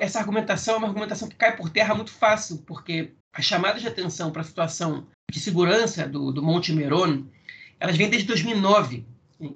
[0.00, 3.88] essa argumentação é uma argumentação que cai por terra muito fácil, porque as chamadas de
[3.88, 7.24] atenção para a situação de segurança do, do Monte Meron,
[7.80, 9.04] elas vêm desde 2009.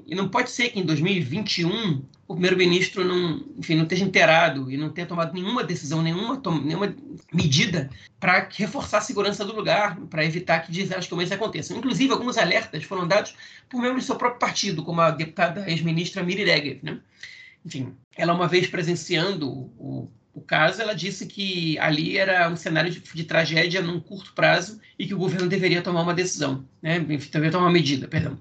[0.04, 4.76] E não pode ser que em 2021 o primeiro-ministro não, enfim, não esteja inteirado e
[4.76, 6.94] não tenha tomado nenhuma decisão, nenhuma, nenhuma
[7.32, 11.76] medida para reforçar a segurança do lugar, para evitar que como esse aconteçam.
[11.76, 13.36] Inclusive, alguns alertas foram dados
[13.68, 16.80] por membros do seu próprio partido, como a deputada ex-ministra Miri Regev.
[16.82, 16.98] Né?
[17.64, 22.90] Enfim, ela uma vez presenciando o, o caso, ela disse que ali era um cenário
[22.90, 26.98] de, de, tragédia num curto prazo e que o governo deveria tomar uma decisão, né?
[26.98, 28.36] deveria tomar uma medida, perdão.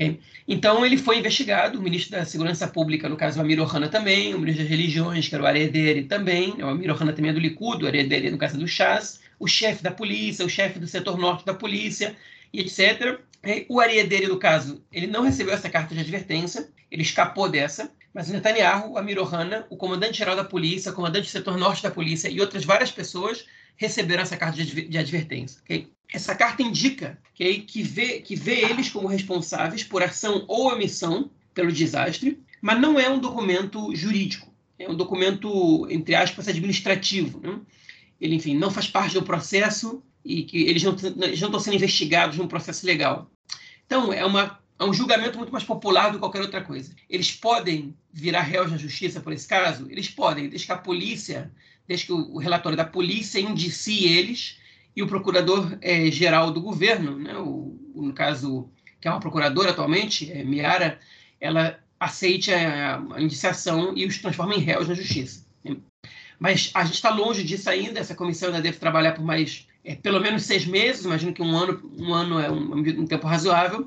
[0.00, 0.18] Okay?
[0.48, 4.34] Então, ele foi investigado, o ministro da Segurança Pública, no caso, o Amir Ohana também,
[4.34, 7.38] o ministro das Religiões, que era o Aredere também, o Amir Ohana também é do
[7.38, 11.18] Likud, o Aredere, no caso, do Chas, o chefe da polícia, o chefe do setor
[11.18, 12.16] norte da polícia,
[12.50, 13.20] e etc.
[13.68, 18.28] O Aredere, no caso, ele não recebeu essa carta de advertência, ele escapou dessa, mas
[18.28, 21.90] o Netanyahu, o Amir Ohana, o comandante-geral da polícia, o comandante do setor norte da
[21.90, 23.44] polícia e outras várias pessoas
[23.80, 25.58] receberam essa carta de advertência.
[25.62, 25.90] Okay?
[26.12, 31.30] Essa carta indica okay, que, vê, que vê eles como responsáveis por ação ou omissão
[31.54, 34.52] pelo desastre, mas não é um documento jurídico.
[34.78, 37.40] É um documento, entre aspas, administrativo.
[37.40, 37.58] Né?
[38.20, 41.76] Ele, enfim, não faz parte do processo e que eles não, eles não estão sendo
[41.76, 43.30] investigados num processo legal.
[43.86, 46.94] Então, é, uma, é um julgamento muito mais popular do que qualquer outra coisa.
[47.08, 49.86] Eles podem virar réus na justiça por esse caso?
[49.90, 51.52] Eles podem, desde que a polícia,
[51.86, 54.58] desde que o, relatório da polícia indicie eles
[54.96, 60.32] e o procurador-geral é, do governo, né, o, no caso, que é uma procuradora atualmente,
[60.32, 60.98] é, Miara,
[61.38, 65.44] ela aceite a, a indiciação e os transforme em réus na justiça.
[66.38, 69.94] Mas a gente está longe disso ainda, essa comissão ainda deve trabalhar por mais, é,
[69.94, 73.86] pelo menos seis meses, imagino que um ano, um ano é um, um tempo razoável,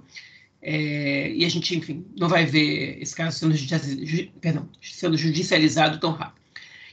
[0.65, 5.99] é, e a gente, enfim, não vai ver esse caso sendo, judici perdão, sendo judicializado
[5.99, 6.41] tão rápido.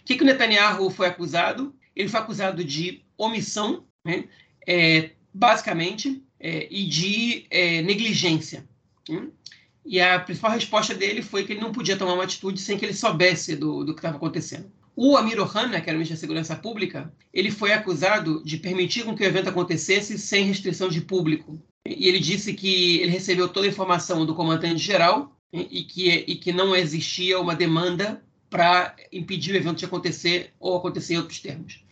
[0.01, 1.73] O que, que o Netanyahu foi acusado?
[1.95, 4.25] Ele foi acusado de omissão, né,
[4.67, 8.69] é, basicamente, é, e de é, negligência.
[9.09, 9.29] Né?
[9.87, 12.85] E a principal resposta dele foi que ele não podia tomar uma atitude sem que
[12.85, 14.71] ele soubesse do, do que estava acontecendo.
[14.97, 19.05] O Amir Ohana, que era o ministro da Segurança Pública, ele foi acusado de permitir
[19.15, 21.63] que o evento acontecesse sem restrição de público.
[21.87, 26.53] E ele disse que ele recebeu toda a informação do comandante-geral e que, e que
[26.53, 31.85] não existia uma demanda para impedir o evento de acontecer ou acontecer em outros termos.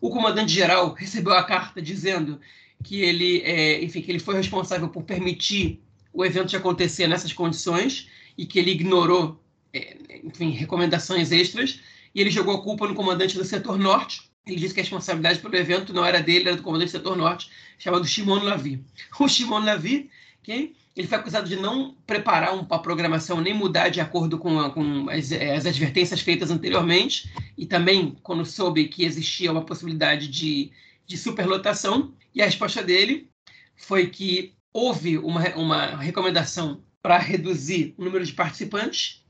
[0.00, 2.40] O comandante-geral recebeu a carta dizendo
[2.82, 7.32] que ele, é, enfim, que ele foi responsável por permitir o evento de acontecer nessas
[7.32, 11.80] condições e que ele ignorou, é, enfim, recomendações extras
[12.14, 14.27] e ele jogou a culpa no comandante do setor norte.
[14.48, 17.16] Ele disse que a responsabilidade pelo evento não era dele, era do comandante do setor
[17.16, 18.82] norte, chamado Shimon Lavi.
[19.20, 20.10] O Shimon Lavi,
[20.42, 24.70] que ele foi acusado de não preparar uma programação nem mudar de acordo com, a,
[24.70, 30.72] com as, as, advertências feitas anteriormente e também quando soube que existia uma possibilidade de,
[31.06, 32.12] de superlotação.
[32.34, 33.30] E a resposta dele
[33.76, 39.24] foi que houve uma, uma recomendação para reduzir o número de participantes,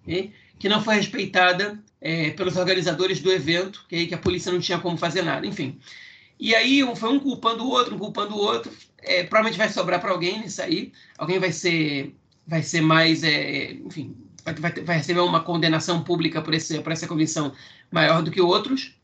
[0.59, 4.07] que não foi respeitada é, pelos organizadores do evento, okay?
[4.07, 5.79] que a polícia não tinha como fazer nada, enfim.
[6.39, 8.73] E aí foi um culpando o outro, um culpando o outro.
[8.99, 10.93] É, provavelmente vai sobrar para alguém nisso aí.
[11.17, 12.15] Alguém vai ser,
[12.47, 16.93] vai ser mais, é, enfim, vai, vai, vai, receber uma condenação pública por, esse, por
[16.93, 17.53] essa comissão
[17.91, 18.95] maior do que outros.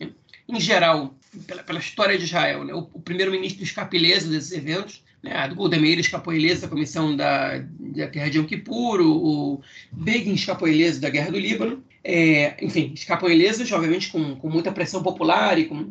[0.48, 1.14] Em geral,
[1.46, 2.74] pela, pela história de Israel, né?
[2.74, 7.16] o, o primeiro-ministro escapa ileso desses eventos né, a Golda Meir escapou ileso da comissão
[7.16, 11.82] da, da Guerra de Yom Kippur, o Begin escapou ileso da Guerra do Líbano.
[12.06, 15.90] É, enfim, escapam ilesos, obviamente, com, com muita pressão popular e com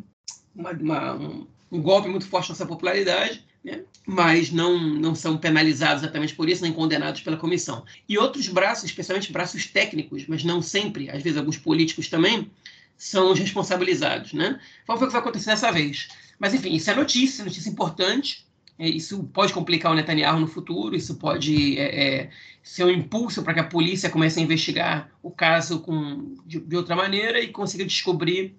[0.54, 3.82] uma, uma, um, um, golpe muito forte nessa popularidade, né?
[4.06, 7.84] mas não, não são penalizados exatamente por isso, nem condenados pela comissão.
[8.08, 12.48] E outros braços, especialmente braços técnicos, mas não sempre, às vezes alguns políticos também,
[12.96, 14.32] são os responsabilizados.
[14.32, 14.60] Né?
[14.86, 16.08] Vamos ver o que vai acontecer dessa vez.
[16.38, 18.46] Mas, enfim, isso é notícia, notícia importante.
[18.78, 22.30] É, isso pode complicar o Netanyahu no futuro, isso pode é, é,
[22.62, 26.76] ser um impulso para que a polícia comece a investigar o caso com, de, de
[26.76, 28.56] outra maneira e consiga descobrir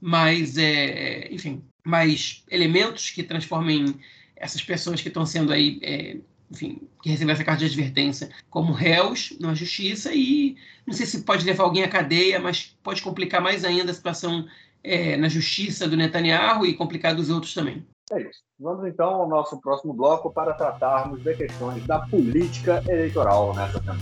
[0.00, 3.98] mais, é, enfim, mais elementos que transformem
[4.36, 6.18] essas pessoas que estão sendo aí, é,
[6.50, 11.22] enfim, que receberam essa carta de advertência como réus na justiça e não sei se
[11.22, 14.46] pode levar alguém à cadeia, mas pode complicar mais ainda a situação
[14.82, 17.82] é, na justiça do Netanyahu e complicar dos outros também.
[18.12, 18.42] É isso.
[18.60, 24.00] Vamos então ao nosso próximo bloco para tratarmos de questões da política eleitoral nessa semana.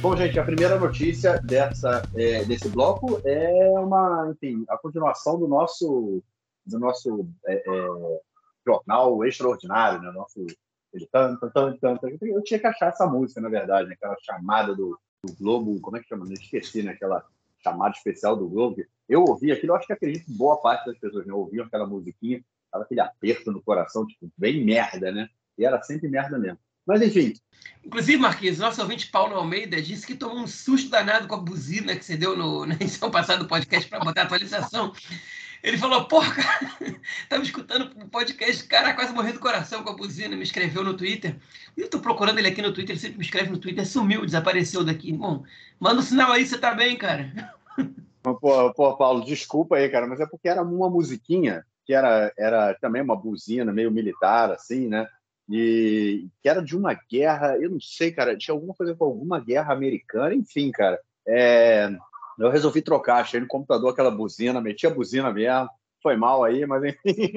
[0.00, 5.46] Bom, gente, a primeira notícia dessa, é, desse bloco é uma, enfim, a continuação do
[5.46, 6.22] nosso,
[6.66, 8.20] do nosso é, é,
[8.66, 10.10] jornal extraordinário, né?
[10.12, 10.46] Nosso
[10.94, 12.06] ele, tanto, tanto, tanto.
[12.06, 13.94] Eu tinha que achar essa música, na verdade, né?
[13.94, 16.24] aquela chamada do, do Globo, como é que chama?
[16.26, 16.92] Eu esqueci, né?
[16.92, 17.24] Aquela
[17.64, 18.76] chamada especial do Globo.
[19.08, 22.44] Eu ouvi aquilo, acho que acredito que boa parte das pessoas né, ouviam aquela musiquinha,
[22.70, 25.28] tava aquele aperto no coração, tipo, bem merda, né?
[25.56, 26.58] E era sempre merda mesmo.
[26.86, 27.32] Mas enfim.
[27.82, 31.96] Inclusive, Marquinhos, nosso ouvinte Paulo Almeida disse que tomou um susto danado com a buzina
[31.96, 34.92] que você deu no, na edição passada do podcast para botar atualização.
[35.64, 36.30] Ele falou, porra,
[37.26, 40.84] tava escutando o um podcast, cara, quase morrendo do coração com a buzina, me escreveu
[40.84, 41.36] no Twitter.
[41.74, 44.84] Eu tô procurando ele aqui no Twitter, ele sempre me escreve no Twitter, sumiu, desapareceu
[44.84, 45.10] daqui.
[45.10, 45.42] Bom,
[45.80, 47.54] manda um sinal aí, você tá bem, cara.
[48.22, 52.74] Pô, pô, Paulo, desculpa aí, cara, mas é porque era uma musiquinha que era, era
[52.74, 55.08] também uma buzina meio militar, assim, né?
[55.48, 59.40] E que era de uma guerra, eu não sei, cara, tinha alguma coisa com alguma
[59.40, 61.00] guerra americana, enfim, cara.
[61.26, 61.88] É,
[62.38, 65.68] eu resolvi trocar, achei no computador aquela buzina, meti a buzina mesmo,
[66.02, 67.32] foi mal aí, mas enfim.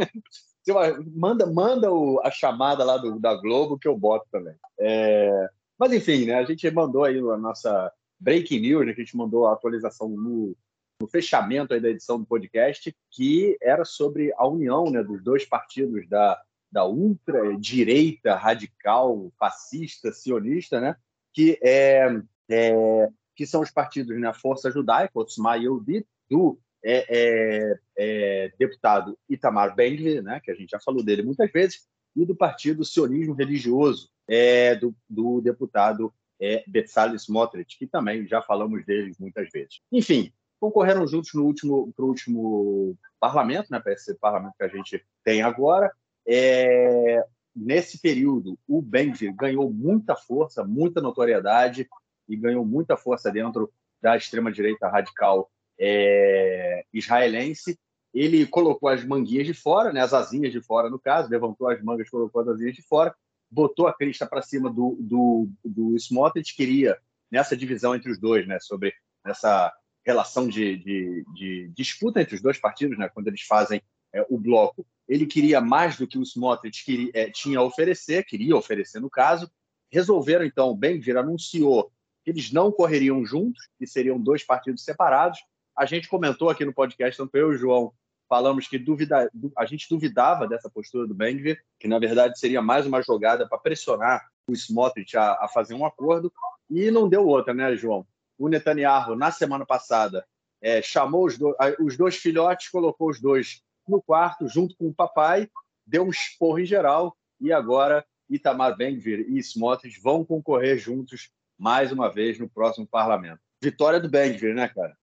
[1.16, 4.56] manda manda o, a chamada lá do, da Globo que eu boto também.
[4.80, 9.04] É, mas enfim, né, a gente mandou aí a nossa breaking news, né, que a
[9.04, 10.56] gente mandou a atualização no,
[11.00, 15.46] no fechamento aí da edição do podcast, que era sobre a união né, dos dois
[15.46, 20.96] partidos da, da ultra-direita radical, fascista, sionista, né,
[21.34, 27.80] que, é, é, que são os partidos né, Força Judaica, Otzma Yehudit, do é, é,
[27.96, 32.36] é, deputado Itamar Ben-Gvir, né, que a gente já falou dele muitas vezes, e do
[32.36, 39.18] partido Sionismo Religioso, é, do, do deputado é, Bezalel Smotrich, que também já falamos deles
[39.20, 39.82] muitas vezes.
[39.92, 44.68] Enfim, concorreram juntos no último para o último parlamento, né, para esse parlamento que a
[44.68, 45.92] gente tem agora.
[46.28, 47.24] É,
[47.56, 51.88] nesse período, o Benvir ganhou muita força, muita notoriedade
[52.28, 57.78] e ganhou muita força dentro da extrema direita radical é, israelense.
[58.14, 61.82] Ele colocou as manguinhas de fora, né, as asinhas de fora no caso, levantou as
[61.82, 63.14] mangas, colocou as asinhas de fora,
[63.50, 66.98] botou a crista para cima do, do, do Smotrich, queria
[67.32, 68.94] nessa divisão entre os dois, né, sobre
[69.26, 69.74] essa
[70.06, 73.82] relação de, de, de, disputa entre os dois partidos, né, quando eles fazem
[74.14, 74.86] é, o bloco.
[75.08, 79.10] Ele queria mais do que o Smotrich queria, é, tinha a oferecer, queria oferecer no
[79.10, 79.50] caso.
[79.92, 81.92] Resolveram, então, o Ben-Gvir anunciou
[82.30, 85.40] eles não correriam juntos, que seriam dois partidos separados.
[85.76, 87.94] A gente comentou aqui no podcast, tanto eu e o João,
[88.30, 92.86] falamos que duvida, a gente duvidava dessa postura do Ben-Gvir, que na verdade seria mais
[92.86, 96.32] uma jogada para pressionar o Smotrich a, a fazer um acordo,
[96.70, 98.06] e não deu outra, né, João?
[98.38, 100.26] o Netanyahu, na semana passada,
[100.62, 104.94] é, chamou os, do, os dois filhotes, colocou os dois no quarto, junto com o
[104.94, 105.50] papai,
[105.86, 111.92] deu um esporro em geral, e agora Itamar Ben-Gvir e Smotrich vão concorrer juntos mais
[111.92, 113.40] uma vez no próximo parlamento.
[113.62, 114.96] Vitória do Ben-Gvir, né, cara?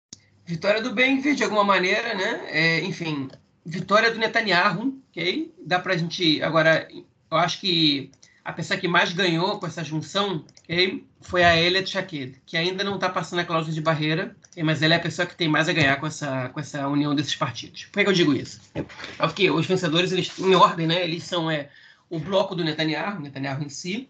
[0.45, 2.45] Vitória do Ben-Gvir, de alguma maneira, né?
[2.49, 3.29] É, enfim,
[3.65, 5.53] vitória do Netanyahu, ok?
[5.65, 6.41] Dá pra gente...
[6.43, 8.11] Agora, eu acho que
[8.43, 12.83] a pessoa que mais ganhou com essa junção okay, foi a Elia Shaked, que ainda
[12.83, 15.69] não está passando a cláusula de barreira, mas ela é a pessoa que tem mais
[15.69, 17.85] a ganhar com essa, com essa união desses partidos.
[17.85, 18.59] Por que, eu digo isso?
[18.75, 18.83] É
[19.17, 21.69] porque os vencedores, eles, em ordem, né, eles são é,
[22.13, 24.07] o bloco do Netanyahu, o Netanyahu em si.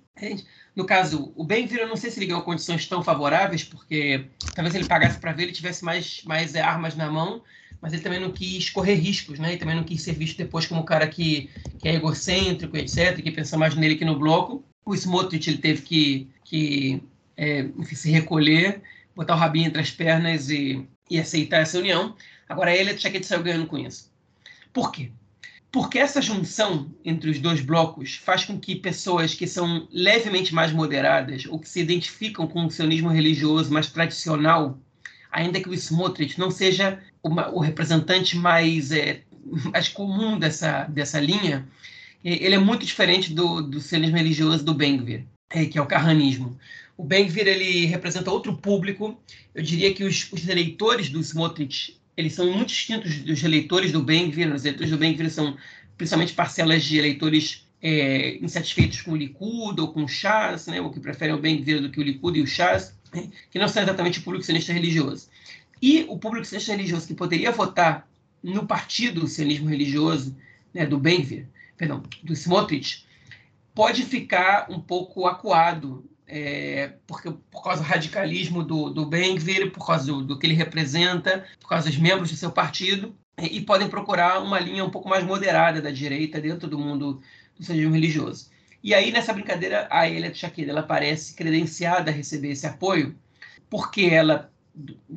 [0.76, 4.76] No caso, o Ben-Gvir, eu não sei se ele ganhou condições tão favoráveis, porque talvez
[4.76, 7.42] ele pagasse para ver, ele tivesse mais, mais é, armas na mão,
[7.80, 9.54] mas ele também não quis correr riscos, né?
[9.54, 13.22] E também não quis ser visto depois como um cara que, que é egocêntrico, etc.,
[13.22, 14.62] que pensa mais nele que no bloco.
[14.86, 17.02] O Smotrich ele teve que, que
[17.38, 18.82] é, enfim, se recolher,
[19.16, 22.18] botar o rabinho entre as pernas e, e aceitar essa união.
[22.50, 24.12] Agora ele é que saiu ganhando com isso.
[24.74, 25.10] Por quê?
[25.74, 30.72] Porque essa junção entre os dois blocos faz com que pessoas que são levemente mais
[30.72, 34.80] moderadas ou que se identificam com o sionismo religioso mais tradicional
[35.34, 39.24] ainda que o Smotrich não seja uma, o representante mais, é,
[39.74, 41.68] mais comum dessa, dessa linha,
[42.24, 46.58] ele é muito diferente do, do sionismo religioso do Ben-Gvir, é, que é o carranismo.
[46.96, 49.20] O Ben-Gvir ele representa outro público.
[49.54, 54.02] Eu diria que os, os eleitores do Smotrich eles são muito distintos dos eleitores do
[54.02, 54.54] Ben-Gvir.
[54.54, 55.58] Os eleitores do Ben-Gvir são
[55.97, 60.89] principalmente parcelas de eleitores é, insatisfeitos com o Likud ou com o Shas, né, ou
[60.89, 62.95] que preferem o Ben-Gvir do que o Likud e o Shas
[63.52, 65.28] que não são exatamente o público sionista religioso.
[65.82, 68.08] E o público sionista religioso que poderia votar
[68.41, 70.36] no partido sionismo religioso
[70.73, 71.47] né, do Benvir,
[71.78, 73.06] perdão, do Smotrich,
[73.73, 79.86] pode ficar um pouco acuado é, porque, por causa do radicalismo do, do Benvir, por
[79.86, 83.62] causa do, do, que ele representa, por causa dos membros do seu partido, e, e
[83.62, 87.22] podem procurar uma linha um pouco mais moderada da direita dentro do mundo
[87.58, 88.52] do sionismo religioso.
[88.84, 93.16] E aí, nessa brincadeira, a Elia Shakira ela parece credenciada a receber esse apoio,
[93.70, 94.52] porque ela,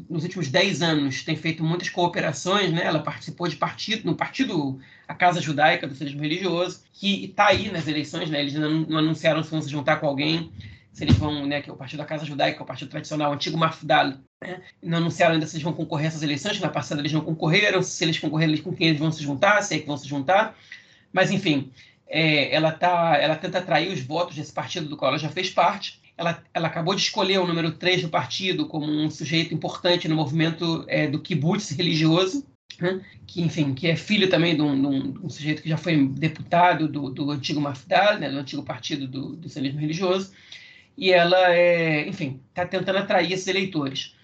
[0.09, 2.85] nos últimos 10 anos, tem feito muitas cooperações, né?
[2.85, 7.71] ela participou de partido, no partido, a Casa Judaica do Sionismo Religioso, que está aí
[7.73, 8.41] nas eleições, né?
[8.41, 10.53] eles não, não, anunciaram se vão se juntar com alguém,
[10.97, 13.35] se eles vão, né, que é o partido da Casa Judaica, o partido tradicional, o
[13.35, 14.63] antigo Mafdal, né?
[14.83, 17.83] não anunciaram ainda se eles vão concorrer a essas eleições, na passada eles não concorreram,
[17.83, 20.57] se eles concorrerem, com quem eles vão se juntar, se é que vão se juntar,
[21.13, 21.71] mas enfim,
[22.09, 25.51] é, ela, tá, ela tenta atrair os votos desse partido do qual ela já fez
[25.51, 26.01] parte.
[26.17, 30.17] Ela, ela acabou de escolher o número 3 do partido como um sujeito importante no
[30.17, 32.47] movimento é, do kibbutz religioso,
[32.81, 33.03] né?
[33.27, 35.77] que, enfim, que é filho também de um, de um, de um sujeito que já
[35.77, 38.31] foi deputado do, do antigo Mafdal, né?
[38.31, 40.33] do antigo partido do, do sionismo religioso,
[40.97, 44.15] e ela, é, enfim, está tentando atrair esses eleitores.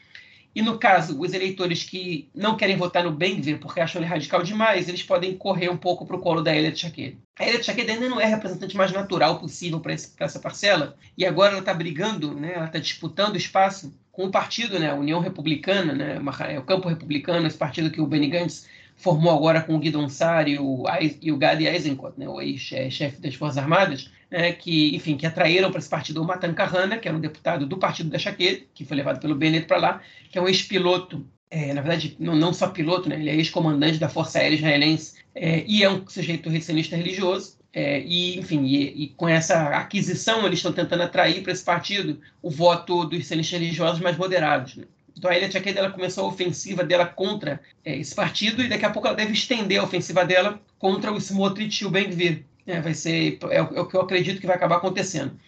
[0.55, 4.43] E no caso, os eleitores que não querem votar no Ben-Gvir porque acham ele radical
[4.43, 7.17] demais, eles podem correr um pouco para o colo da Elia Tchaked.
[7.39, 11.25] A Elia Tchaked ainda não é a representante mais natural possível para essa parcela, e
[11.25, 15.21] agora ela está brigando, né, ela está disputando espaço com o partido, né, a União
[15.21, 16.21] Republicana, né,
[16.51, 20.01] é o Campo Republicano, esse partido que o Benny Gantz formou agora com o Guido
[20.01, 20.85] Ansari o,
[21.23, 25.71] e o Gadi Eisenkot, né, o ex-chefe das Forças Armadas, né, que, enfim, que atraíram
[25.71, 28.85] para esse partido o Matan Kahana, que era um deputado do partido da Chaquet, que
[28.85, 32.51] foi levado pelo Bennett para lá, que é um ex-piloto é, na verdade, não, não,
[32.51, 33.17] só piloto, né?
[33.17, 37.59] ele é ex-comandante da Força Aérea Israelense é, e é um sujeito recenista religioso.
[37.75, 42.19] É, e, enfim, e, e, com essa aquisição, eles estão tentando atrair para esse partido
[42.41, 44.77] o voto dos recennistas religiosos mais moderados.
[44.77, 44.85] Né?
[45.15, 48.87] Então a Elia Tchaked, ela começou a ofensiva dela contra é, esse partido e daqui
[48.87, 52.45] a pouco ela deve estender a ofensiva dela contra o Smotrich e o Ben-Gvir.
[52.67, 55.39] É, vai ser, é, é, o que eu acredito que vai acabar acontecendo.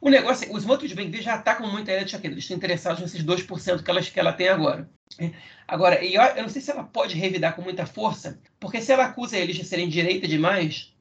[0.00, 2.56] O negócio, os Smotrich e o Ben-Gvir já atacam muito a Elia Tchaked, eles estão
[2.56, 4.88] interessados nesses 2% que ela, que ela tem agora.
[5.18, 5.30] É,
[5.66, 9.06] agora, eu, eu não sei se ela pode revidar com muita força, porque se ela
[9.06, 10.92] acusa eles de serem direita demais,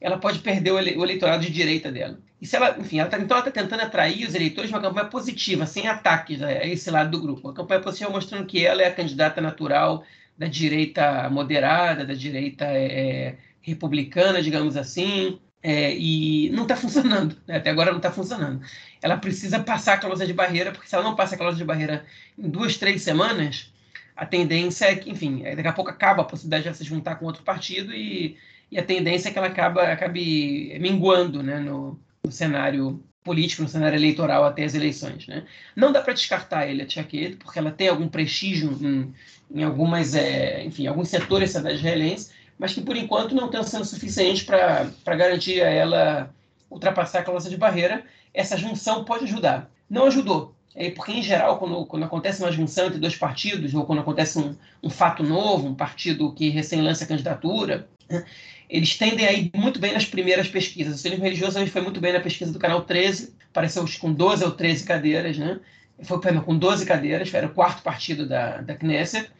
[0.00, 2.18] ela pode perder o, eleitorado de direita dela.
[2.40, 4.82] E se ela, enfim, ela tá, então ela está tentando atrair os eleitores de uma
[4.82, 7.48] campanha positiva, sem ataques a esse lado do grupo.
[7.48, 10.04] Uma campanha positiva mostrando que ela é a candidata natural
[10.36, 17.36] da direita moderada, da direita é, é republicana, digamos assim, é, e não está funcionando.
[17.46, 17.56] Né?
[17.56, 18.60] Até agora não está funcionando.
[19.02, 21.66] Ela precisa passar a cláusula de barreira, porque se ela não passa a cláusula de
[21.66, 22.04] barreira
[22.38, 23.72] em duas, três semanas,
[24.14, 27.16] a tendência é que, enfim, daqui a pouco acaba a possibilidade de ela se juntar
[27.16, 28.36] com outro partido e,
[28.70, 33.68] e a tendência é que ela acaba, acabe minguando né, no, no cenário político, no
[33.68, 35.26] cenário eleitoral até as eleições.
[35.26, 35.44] Né?
[35.74, 39.12] Não dá para descartar ele, a Tchaquet, porque ela tem algum prestígio em,
[39.50, 43.84] em algumas, é, enfim, alguns setores da israelense, mas que por enquanto não estão sendo
[43.84, 46.34] suficientes para garantir a ela
[46.70, 48.04] ultrapassar a cláusula de barreira.
[48.32, 49.70] Essa junção pode ajudar.
[49.88, 53.86] Não ajudou, é porque em geral, quando, quando acontece uma junção entre dois partidos, ou
[53.86, 58.24] quando acontece um, um fato novo, um partido que recém lança candidatura, né,
[58.68, 60.96] eles tendem a ir muito bem nas primeiras pesquisas.
[60.96, 64.50] O sionismo religioso foi muito bem na pesquisa do canal 13, apareceu com 12 ou
[64.50, 65.60] 13 cadeiras, né?
[66.02, 69.30] Foi perdão, com 12 cadeiras, era o quarto partido da, da Knesset.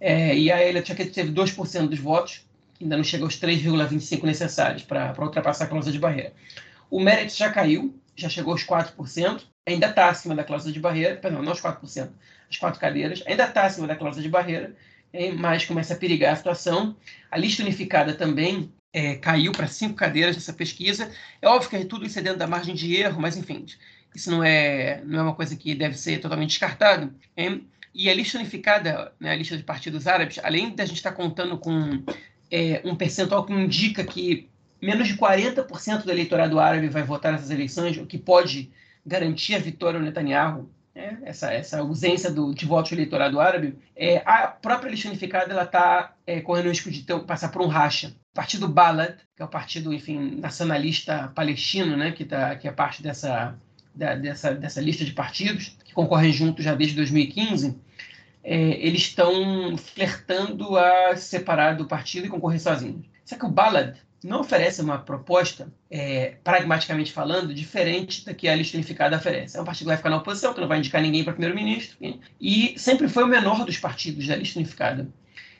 [0.00, 2.46] É, e a Elia Tchaket teve 2% dos votos,
[2.80, 6.32] ainda não chega aos 3,25 necessários para ultrapassar a cláusula de barreira.
[6.90, 11.16] O Meretz já caiu, já chegou aos 4%, ainda está acima da cláusula de barreira,
[11.16, 12.10] perdão, não aos 4%,
[12.50, 14.74] as quatro cadeiras, ainda está acima da cláusula de barreira,
[15.38, 16.96] mas começa a perigar a situação.
[17.30, 21.10] A lista unificada também é, caiu para cinco cadeiras nessa pesquisa.
[21.40, 23.64] É óbvio que tudo isso é dentro da margem de erro, mas enfim,
[24.14, 27.12] isso não é, não é uma coisa que deve ser totalmente descartado.
[27.36, 27.66] Hein?
[27.94, 31.16] E a lista unificada, né, a lista de partidos árabes, além da gente estar tá
[31.16, 32.02] contando com
[32.50, 34.48] é, um percentual que indica que
[34.80, 38.70] menos de 40% do eleitorado árabe vai votar nessas eleições, o que pode
[39.04, 43.78] garantir a vitória ao Netanyahu né, essa, essa ausência do, de voto do eleitorado árabe,
[43.94, 47.66] é, a própria lista unificada está é, correndo o risco de ter, passar por um
[47.66, 48.08] racha.
[48.32, 52.72] O partido Balad, que é o partido enfim, nacionalista palestino, né, que, tá, que é
[52.72, 53.56] parte dessa,
[53.94, 57.78] da, dessa, dessa lista de partidos, que concorrem juntos já desde 2015,
[58.42, 63.06] é, eles estão flertando a se separar do partido e concorrer sozinhos.
[63.24, 68.54] Só que o Balad não oferece uma proposta, é, pragmaticamente falando, diferente da que a
[68.54, 69.56] lista unificada oferece.
[69.56, 71.96] É um partido que vai ficar na oposição, que não vai indicar ninguém para primeiro-ministro,
[72.40, 75.08] e sempre foi o menor dos partidos da lista unificada.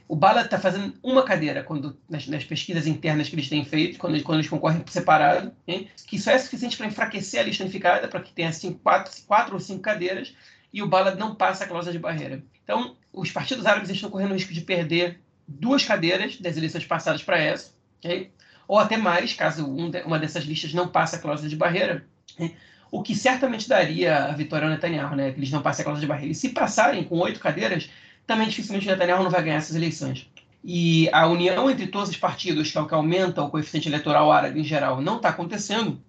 [0.07, 3.97] O Bala está fazendo uma cadeira quando, nas, nas, pesquisas internas que eles têm feito,
[3.97, 5.89] quando, quando eles concorrem separado, hein?
[6.07, 9.55] que só é suficiente para enfraquecer a lista unificada, para que tenha assim, quatro, quatro
[9.55, 10.35] ou cinco cadeiras,
[10.73, 12.43] e o Bala não passa a cláusula de barreira.
[12.71, 15.19] Então, os partidos árabes estão correndo o risco de perder
[15.49, 18.31] duas cadeiras das eleições passadas para essa, okay?
[18.69, 22.07] ou até mais, caso uma dessas listas não passe a cláusula de barreira,
[22.39, 22.53] né?
[22.89, 25.33] o que certamente daria a vitória ao Netanyahu, né?
[25.33, 26.31] que eles não passem a cláusula de barreira.
[26.31, 27.91] E se passarem com oito cadeiras,
[28.25, 30.31] também dificilmente o Netanyahu não vai ganhar essas eleições.
[30.63, 34.31] E a união entre todos os partidos, que é o que aumenta o coeficiente eleitoral
[34.31, 36.01] árabe em geral, não está acontecendo.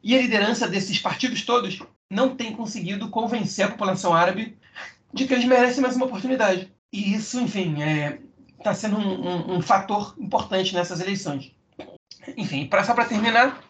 [0.00, 4.56] E a liderança desses partidos todos não tem conseguido convencer a população árabe
[5.16, 6.70] de que eles merecem mais uma oportunidade.
[6.92, 8.18] E isso, enfim, está é,
[8.62, 11.52] tá sendo um, um, um fator importante nessas eleições.
[12.36, 13.60] Enfim, pra, só para terminar,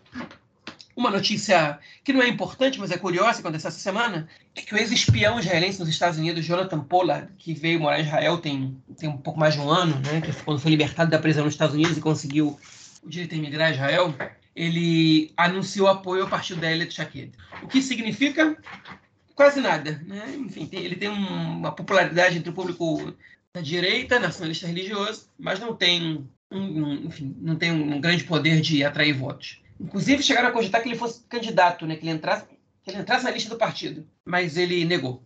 [0.97, 4.77] uma notícia que não é importante, mas é curiosa, aconteceu essa semana, é que o
[4.77, 9.17] ex-espião israelense nos Estados Unidos, Jonathan Pollard, que veio morar em Israel tem, tem um
[9.17, 11.97] pouco mais de um ano, né, que quando foi libertado da prisão nos Estados Unidos
[11.97, 12.59] e conseguiu
[13.05, 14.15] o direito a emigrar a Israel,
[14.55, 17.33] ele anunciou apoio ao partido da Elia Shaked.
[17.63, 18.57] O que significa
[19.37, 20.03] quase nada.
[20.05, 20.35] Né?
[20.39, 23.15] Enfim, tem, ele tem um, uma popularidade entre o público
[23.55, 28.83] da direita, nacionalista religioso, mas não tem um, enfim, não tem um grande poder de
[28.83, 29.63] atrair votos.
[29.79, 31.97] Inclusive, chegaram a cogitar que ele fosse candidato, né?
[31.97, 32.47] que, ele entrasse,
[32.83, 35.23] que ele entrasse na lista do partido, mas ele negou.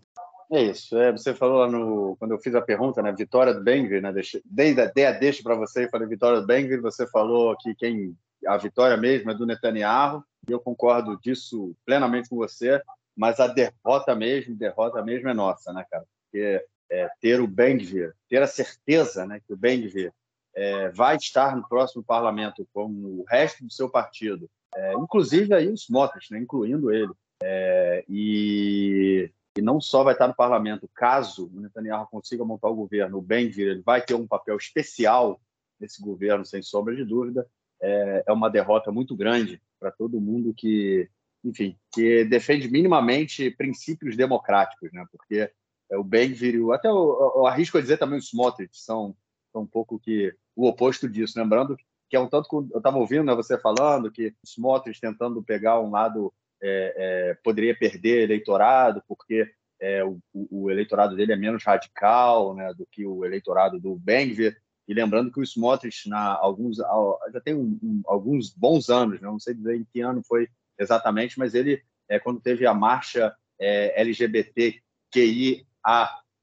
[0.52, 0.98] É isso.
[0.98, 2.16] É, você falou lá no.
[2.18, 3.14] Quando eu fiz a pergunta, né?
[3.16, 4.12] Vitória do Bengvir, né?
[4.44, 6.82] Dei, dei a deixa para você e falei Vitória do Bengvir.
[6.82, 8.16] Você falou que quem.
[8.44, 12.82] A vitória mesmo é do Netanyahu, e eu concordo disso plenamente com você,
[13.20, 16.06] mas a derrota mesmo, derrota mesmo é nossa, né, cara?
[16.24, 20.10] Porque é, ter o Bengvir, ter a certeza né, que o Bengvir
[20.56, 25.68] é, vai estar no próximo parlamento como o resto do seu partido, é, inclusive aí
[25.68, 27.12] os Motas, né, incluindo ele,
[27.42, 32.74] é, e, e, não só vai estar no parlamento, caso o Netanyahu consiga montar o
[32.74, 35.38] governo, o Ben-Gvir vai ter um papel especial
[35.78, 37.46] nesse governo, sem sombra de dúvida.
[37.82, 41.06] É, é uma derrota muito grande para todo mundo que,
[41.44, 45.04] enfim, que defende minimamente princípios democráticos, né?
[45.10, 45.50] Porque
[45.90, 49.16] é, o Ben-Gvir, até eu, eu arrisco a dizer também os Smotrich são,
[49.52, 51.38] são um pouco que o oposto disso.
[51.38, 51.76] Lembrando
[52.08, 55.42] que é um tanto que eu estava ouvindo né, você falando que os Smotrich tentando
[55.42, 56.32] pegar um lado
[56.62, 56.94] é,
[57.30, 62.86] é, poderia perder eleitorado porque é, o, o, eleitorado dele é menos radical né, do
[62.90, 64.56] que o eleitorado do Bengvir.
[64.86, 69.28] E lembrando que o Smotrich, na, alguns, já tem um, um, alguns bons anos, né,
[69.28, 70.48] não sei dizer em que ano foi
[70.80, 75.64] exatamente, mas ele, é, quando teve a marcha é, LGBTQIA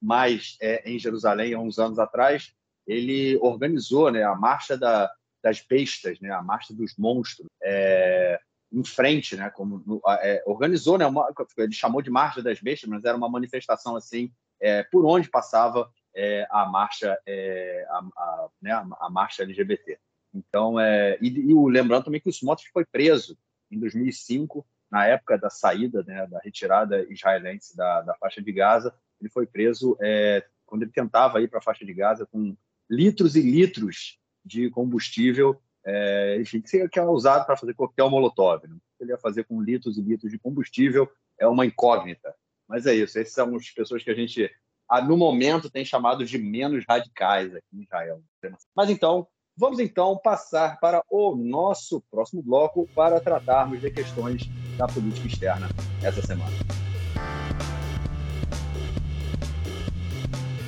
[0.01, 2.53] mais é, em Jerusalém, há uns anos atrás,
[2.85, 5.11] ele organizou né, a marcha da,
[5.43, 7.47] das bestas, né, a marcha dos monstros.
[7.63, 8.39] É,
[8.71, 9.49] em frente, né?
[9.49, 11.05] Como é, organizou, né?
[11.05, 14.29] Uma, ele chamou de Marcha das Bestas, mas era uma manifestação assim
[14.59, 19.99] é, por onde passava é, a marcha, é, a, a, né, a, marcha LGBT.
[20.33, 23.37] Então, é, e, e lembrando também que o Smotrich foi preso
[23.71, 28.93] em 2005, na época da saída, né, da retirada israelense da, da faixa de Gaza.
[29.19, 32.55] Ele foi preso é, quando ele tentava ir para a faixa de Gaza com
[32.89, 38.67] litros e litros de combustível é, enfim, que é usado para fazer coquetel molotov.
[38.67, 38.75] Né?
[38.99, 41.09] Ele ia fazer com litros e litros de combustível
[41.39, 42.35] é uma incógnita.
[42.67, 44.51] Mas é isso, essas são as pessoas que a gente,
[45.07, 48.21] no momento, tem chamado de menos radicais aqui em Israel.
[48.75, 49.25] Mas então,
[49.57, 54.43] vamos então passar para o nosso próximo bloco para tratarmos de questões
[54.77, 55.67] da política externa
[56.03, 56.51] essa semana.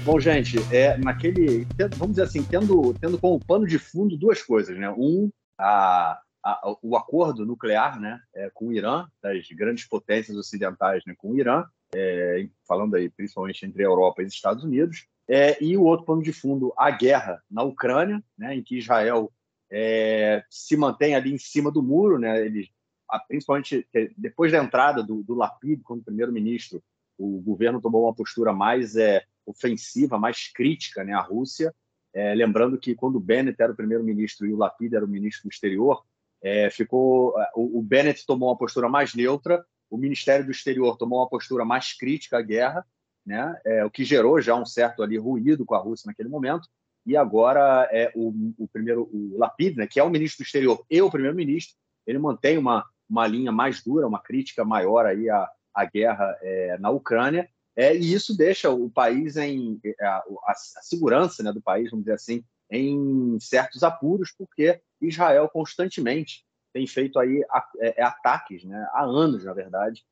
[0.04, 1.68] Bom, gente, é naquele,
[1.98, 4.90] vamos dizer assim, tendo, tendo como pano de fundo duas coisas, né?
[4.90, 11.04] Um, a, a, o acordo nuclear, né, é, com o Irã, das grandes potências ocidentais,
[11.06, 15.06] né, com o Irã, é, falando aí principalmente entre a Europa e os Estados Unidos,
[15.30, 19.32] é, e o outro pano de fundo, a guerra na Ucrânia, né, em que Israel
[19.72, 22.68] é, se mantém ali em cima do muro, né, ele,
[23.28, 26.84] principalmente depois da entrada do, do Lapid como primeiro-ministro,
[27.16, 31.76] o governo tomou uma postura mais é, ofensiva, mais crítica né, à Rússia.
[32.12, 35.44] É, lembrando que quando o Bennett era o primeiro-ministro e o Lapid era o ministro
[35.44, 36.04] do exterior,
[36.42, 41.20] é, ficou o, o, Bennett tomou uma postura mais neutra, o Ministério do Exterior tomou
[41.20, 42.84] uma postura mais crítica à guerra,
[43.30, 46.68] né, é, o que gerou já um certo ali ruído com a Rússia naquele momento.
[47.06, 50.84] E agora é, o, o primeiro, o Lapid, né, que é o ministro do Exterior
[50.90, 51.76] e o primeiro-ministro,
[52.08, 56.78] ele mantém uma, uma linha mais dura, uma crítica maior aí à, à guerra é,
[56.80, 61.62] na Ucrânia é, e isso deixa o país em é, a, a, segurança né, do
[61.62, 67.42] país, vamos dizer assim, em certos apuros, porque Israel constantemente tem feito aí
[67.80, 70.04] é, ataques, né, há anos, na verdade,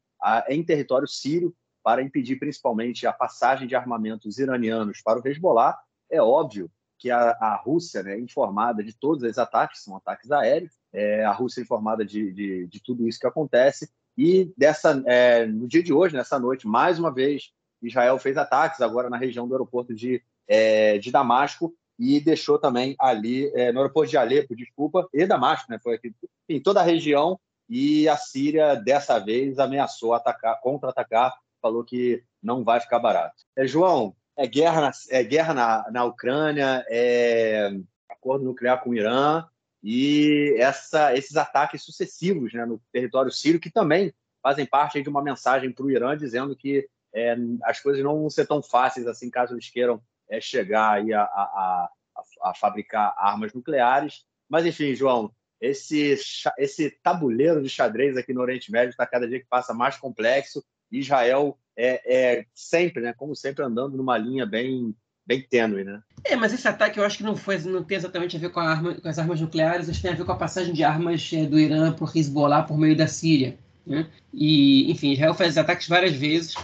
[0.48, 1.54] em território sírio
[1.88, 5.80] para impedir principalmente a passagem de armamentos iranianos para o Hezbollah.
[6.12, 6.70] É óbvio
[7.00, 11.32] que a, a Rússia, né, informada de todos os ataques, são ataques aéreos, é, a
[11.32, 15.94] Rússia informada de, de, de, tudo isso que acontece, e dessa, é, no dia de
[15.94, 20.22] hoje, nessa noite, mais uma vez, Israel fez ataques agora na região do aeroporto de,
[20.46, 25.72] é, de Damasco e deixou também ali, é, no aeroporto de Alepo, desculpa, e Damasco,
[25.72, 25.80] né?
[25.82, 26.14] Foi aqui,
[26.50, 27.40] em toda a região.
[27.70, 31.34] E a Síria, dessa vez, ameaçou atacar, contra-atacar,
[31.68, 33.44] falou que não vai ficar barato.
[33.56, 37.72] É, João, é guerra na, é guerra na, na Ucrânia, é
[38.10, 39.46] acordo nuclear com o Irã
[39.84, 45.22] e essa, esses ataques sucessivos né, no território sírio, que também fazem parte de uma
[45.22, 49.30] mensagem para o Irã dizendo que é, as coisas não vão ser tão fáceis assim
[49.30, 54.26] caso eles queiram é, chegar aí a, a, a, a, fabricar armas nucleares.
[54.48, 56.18] Mas, enfim, João, esse,
[56.58, 60.64] esse tabuleiro de xadrez aqui no Oriente Médio está cada dia que passa mais complexo.
[60.92, 66.02] Israel é, é sempre, né, como sempre, andando numa linha bem bem tênue, né?
[66.24, 68.62] É, mas esse ataque eu acho que não foi, não tem exatamente a ver com,
[68.62, 71.30] arma, com as armas nucleares, acho que tem a ver com a passagem de armas
[71.34, 73.58] é, do Irã para o Hezbollah por meio da Síria.
[73.86, 74.08] Né?
[74.34, 76.56] E, enfim, Israel faz ataques várias vezes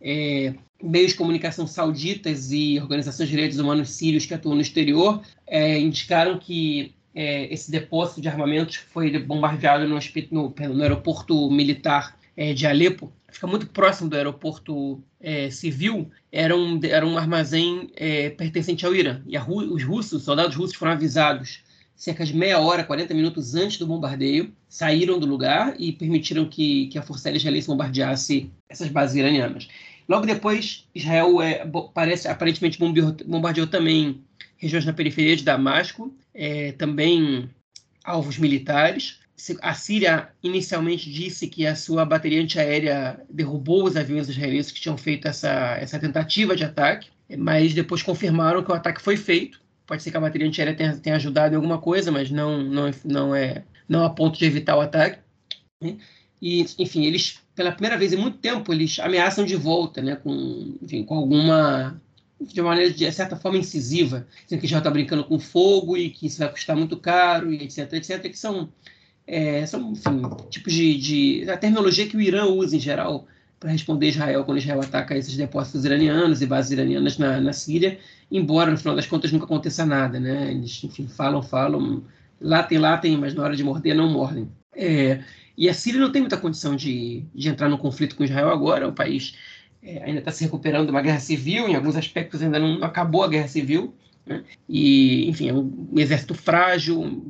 [0.00, 5.22] é, meios de comunicação sauditas e organizações de direitos humanos sírios que atuam no exterior
[5.46, 9.98] é, indicaram que é, esse depósito de armamentos foi bombardeado no,
[10.30, 16.56] no, no aeroporto militar é, de Alepo, fica muito próximo do aeroporto é, civil, era
[16.56, 19.22] um, era um armazém é, pertencente ao Irã.
[19.26, 21.62] E os russos, os soldados russos foram avisados
[21.94, 26.88] cerca de meia hora, 40 minutos antes do bombardeio, saíram do lugar e permitiram que,
[26.88, 29.68] que a Força Aérea Israelense bombardeasse essas bases iranianas.
[30.08, 31.64] Logo depois, Israel é,
[31.94, 34.20] parece, aparentemente bombardeou, também
[34.56, 37.48] regiões na periferia de Damasco, é, também
[38.02, 39.20] alvos militares.
[39.60, 44.96] A Síria inicialmente disse que a sua bateria antiaérea derrubou os aviões israelenses que tinham
[44.96, 49.60] feito essa, essa tentativa de ataque, mas depois confirmaram que o ataque foi feito.
[49.86, 52.90] Pode ser que a bateria antiaérea tenha, tenha ajudado em alguma coisa, mas não, não,
[53.04, 55.18] não, é, não a ponto de evitar o ataque.
[56.40, 60.76] E, enfim, eles, pela primeira vez em muito tempo, eles ameaçam de volta, né, com,
[60.82, 62.00] enfim, com alguma
[62.40, 66.26] de maneira, de certa forma, incisiva, dizendo que já está brincando com fogo e que
[66.26, 68.68] isso vai custar muito caro, e etc, etc, que são
[69.26, 71.50] é, são, enfim, tipos de, de.
[71.50, 73.26] a terminologia que o Irã usa em geral
[73.58, 77.98] para responder Israel quando Israel ataca esses depósitos iranianos e bases iranianas na, na Síria,
[78.30, 80.50] embora no final das contas nunca aconteça nada, né?
[80.50, 82.02] Eles, enfim, falam, falam,
[82.40, 84.50] latem, latem, mas na hora de morder não mordem.
[84.74, 85.22] É,
[85.56, 88.88] e a Síria não tem muita condição de, de entrar num conflito com Israel agora,
[88.88, 89.36] o país
[89.80, 93.22] é, ainda está se recuperando de uma guerra civil, em alguns aspectos ainda não acabou
[93.22, 93.94] a guerra civil,
[94.26, 94.42] né?
[94.68, 97.22] e, enfim, é um exército frágil,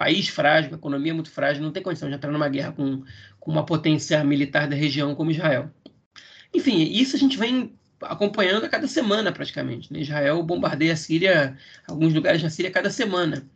[0.00, 3.04] país frágil, economia muito frágil, não tem condição de entrar numa guerra com,
[3.38, 5.70] com uma potência militar da região como Israel.
[6.54, 9.92] Enfim, isso a gente vem acompanhando a cada semana praticamente.
[9.92, 10.00] Né?
[10.00, 11.54] Israel bombardeia a Síria,
[11.86, 13.46] alguns lugares na Síria cada semana.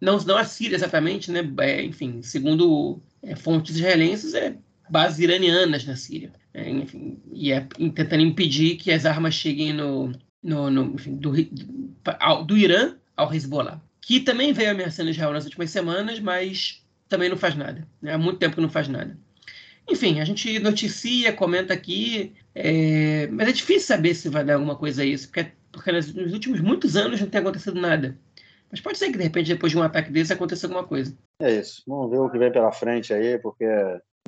[0.00, 1.48] Não, não a Síria exatamente, né?
[1.60, 4.56] É, enfim, segundo é, fontes israelenses, é
[4.90, 6.32] bases iranianas na Síria.
[6.52, 11.30] É, enfim, e é tentando impedir que as armas cheguem no, no, no enfim, do,
[11.30, 17.28] do, do Irã ao Hezbollah que também veio ameaçando Israel nas últimas semanas, mas também
[17.28, 17.86] não faz nada.
[18.02, 18.12] Né?
[18.12, 19.16] Há muito tempo que não faz nada.
[19.88, 23.26] Enfim, a gente noticia, comenta aqui, é...
[23.28, 26.60] mas é difícil saber se vai dar alguma coisa a isso, porque, porque nos últimos
[26.60, 28.18] muitos anos não tem acontecido nada.
[28.70, 31.16] Mas pode ser que, de repente, depois de um ataque desse, aconteça alguma coisa.
[31.40, 31.82] É isso.
[31.86, 33.66] Vamos ver o que vem pela frente aí, porque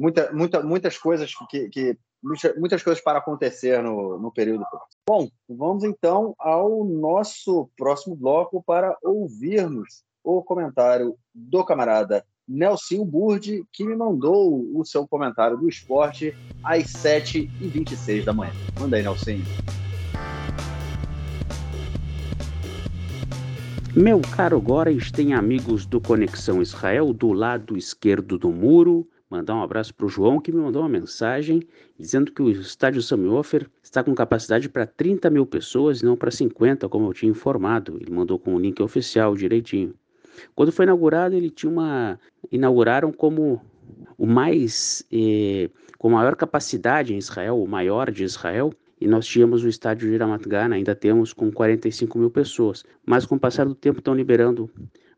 [0.01, 4.65] muita, muita, muitas coisas que, que muitas coisas para acontecer no, no período.
[5.09, 13.65] Bom, vamos então ao nosso próximo bloco para ouvirmos o comentário do camarada Nelson Burdi,
[13.73, 18.53] que me mandou o seu comentário do esporte às 7h26 da manhã.
[18.79, 19.41] Manda aí, Nelson.
[23.95, 29.63] Meu caro Góres tem amigos do Conexão Israel do lado esquerdo do muro, mandar um
[29.63, 31.63] abraço para o João, que me mandou uma mensagem
[31.99, 36.31] dizendo que o estádio Samiofer está com capacidade para 30 mil pessoas e não para
[36.31, 37.99] 50, como eu tinha informado.
[38.01, 39.95] Ele mandou com o link oficial direitinho.
[40.55, 42.21] Quando foi inaugurado, ele tinha uma.
[42.51, 43.61] inauguraram como
[44.19, 45.05] o mais.
[45.13, 50.11] Eh, com maior capacidade em Israel, o maior de Israel, e nós tínhamos o estádio
[50.11, 52.85] de Ramat ainda temos com 45 mil pessoas.
[53.05, 54.71] Mas com o passar do tempo estão liberando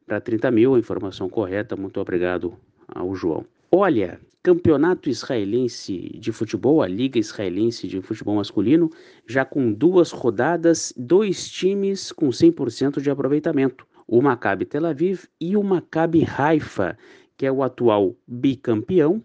[0.07, 1.77] para 30 mil, a informação correta.
[1.77, 2.55] Muito obrigado
[2.89, 3.45] ao João.
[3.71, 8.89] Olha, campeonato israelense de futebol, a Liga Israelense de Futebol Masculino,
[9.27, 13.87] já com duas rodadas, dois times com 100% de aproveitamento.
[14.07, 16.97] O Maccabi Tel Aviv e o Maccabi Haifa,
[17.37, 19.23] que é o atual bicampeão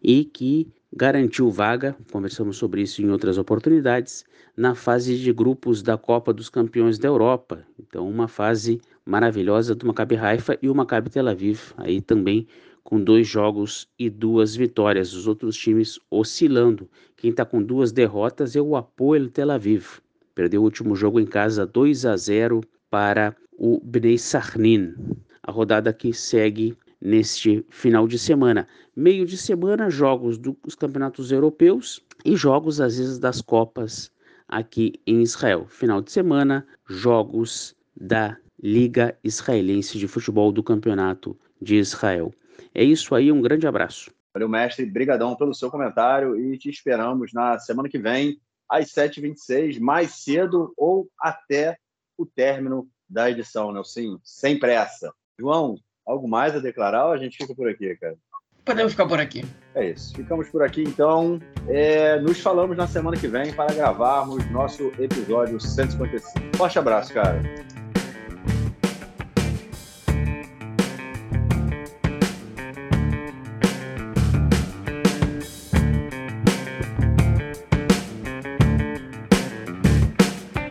[0.00, 4.24] e que garantiu vaga, conversamos sobre isso em outras oportunidades,
[4.56, 7.64] na fase de grupos da Copa dos Campeões da Europa.
[7.76, 12.46] Então, uma fase maravilhosa do Maccabi Haifa e o Maccabi Tel Aviv, aí também
[12.82, 16.88] com dois jogos e duas vitórias, os outros times oscilando.
[17.16, 20.00] Quem está com duas derrotas é o Apoel Tel Aviv.
[20.34, 24.94] Perdeu o último jogo em casa 2 a 0 para o Bnei Sarnin.
[25.42, 28.66] A rodada que segue neste final de semana.
[28.94, 34.10] Meio de semana, jogos dos campeonatos europeus e jogos às vezes das Copas
[34.48, 35.66] aqui em Israel.
[35.68, 42.32] Final de semana, jogos da Liga Israelense de Futebol do Campeonato de Israel.
[42.74, 44.10] É isso aí, um grande abraço.
[44.32, 44.86] Valeu, mestre.
[44.86, 48.38] Brigadão pelo seu comentário e te esperamos na semana que vem,
[48.68, 51.76] às 7h26, mais cedo ou até
[52.16, 54.20] o término da edição, Nelson.
[54.22, 55.12] Sem pressa.
[55.38, 58.16] João, algo mais a declarar ou a gente fica por aqui, cara?
[58.64, 59.44] Podemos ficar por aqui.
[59.74, 60.14] É isso.
[60.14, 61.40] Ficamos por aqui, então.
[61.66, 66.56] É, nos falamos na semana que vem para gravarmos nosso episódio 155.
[66.56, 67.42] Forte abraço, cara.